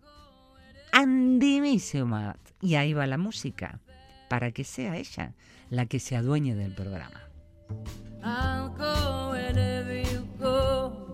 Misumat. 1.61 2.37
Y 2.61 2.75
ahí 2.75 2.93
va 2.93 3.05
la 3.05 3.17
música, 3.17 3.79
para 4.29 4.51
que 4.51 4.63
sea 4.63 4.95
ella 4.97 5.33
la 5.69 5.85
que 5.85 5.99
se 5.99 6.15
adueñe 6.15 6.55
del 6.55 6.73
programa. 6.73 7.21
I'll 8.23 8.69
go 8.69 9.31
wherever 9.31 10.01
you 10.01 10.27
go. 10.39 11.11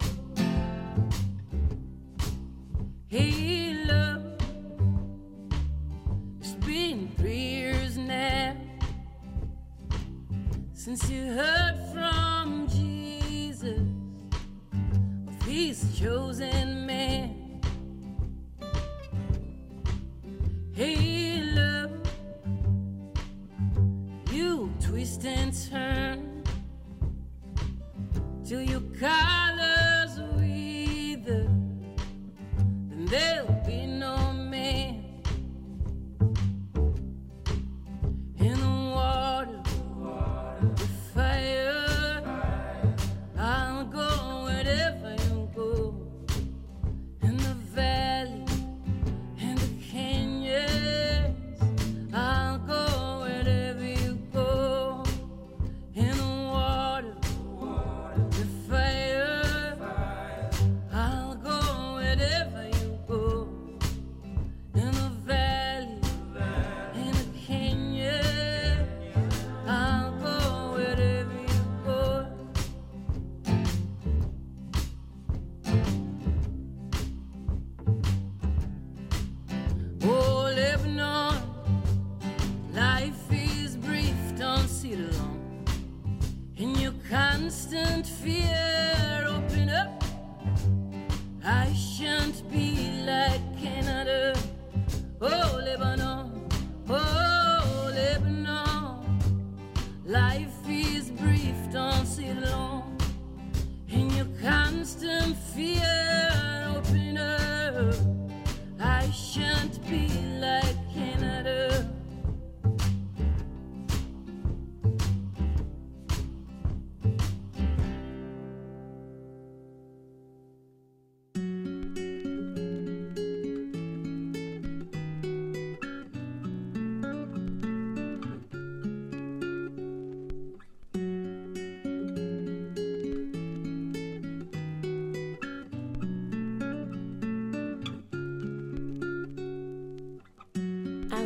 Hey, 3.08 3.84
love, 3.86 4.24
it's 6.40 6.54
been 6.66 7.10
three 7.18 7.36
years 7.36 7.98
now 7.98 8.56
since 10.74 11.10
you 11.10 11.24
heard 11.34 11.91
chosen 16.02 16.88
man. 16.88 17.62
Hey, 20.74 21.44
love, 21.44 21.92
you 24.32 24.74
twist 24.80 25.24
and 25.26 25.54
turn 25.70 26.44
till 28.44 28.64
your 28.64 28.82
colors 29.00 30.20
wither, 30.38 31.48
then 32.90 33.06
there'll 33.06 33.51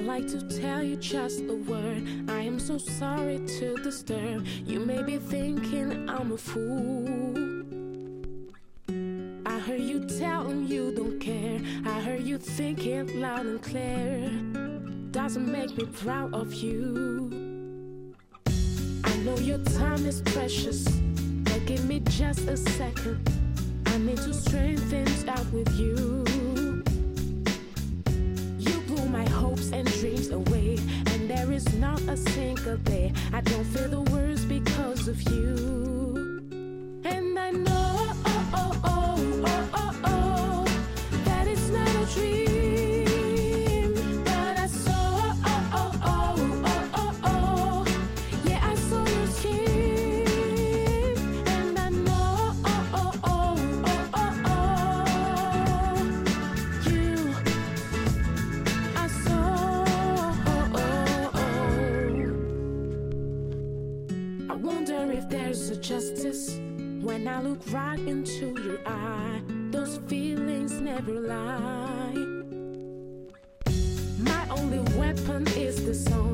like 0.05 0.27
to 0.27 0.41
tell 0.61 0.83
you 0.83 0.95
just 0.97 1.41
a 1.41 1.55
word. 1.55 2.29
I 2.29 2.41
am 2.41 2.59
so 2.59 2.77
sorry 2.77 3.39
to 3.57 3.75
disturb. 3.77 4.45
You 4.65 4.79
may 4.79 5.01
be 5.01 5.17
thinking 5.17 6.07
I'm 6.07 6.31
a 6.31 6.37
fool. 6.37 7.07
I 9.47 9.57
heard 9.59 9.81
you 9.81 10.05
telling 10.05 10.67
you 10.67 10.93
don't 10.95 11.19
care. 11.19 11.59
I 11.85 12.01
heard 12.01 12.21
you 12.21 12.37
thinking 12.37 13.19
loud 13.19 13.47
and 13.47 13.61
clear. 13.63 14.29
Doesn't 15.09 15.51
make 15.51 15.75
me 15.75 15.85
proud 15.85 16.35
of 16.35 16.53
you. 16.53 17.31
I 19.03 19.17
know 19.23 19.37
your 19.37 19.59
time 19.59 20.05
is 20.05 20.21
precious, 20.21 20.87
but 21.45 21.65
give 21.65 21.83
me 21.85 22.01
just 22.01 22.47
a 22.47 22.57
second. 22.57 23.27
I 23.87 23.97
need 23.97 24.17
to 24.17 24.33
straighten 24.35 24.77
things 24.77 25.25
out 25.25 25.51
with 25.51 25.71
you. 25.79 26.14
dreams 30.05 30.29
away, 30.29 30.77
and 31.07 31.27
there 31.27 31.51
is 31.51 31.65
not 31.75 31.99
a 32.01 32.15
single 32.15 32.77
day 32.77 33.11
I 33.33 33.41
don't 33.41 33.63
feel 33.63 33.89
the 33.89 34.01
worst 34.11 34.47
because 34.47 35.07
of 35.07 35.19
you. 35.31 35.94
the 75.95 76.09
song. 76.09 76.24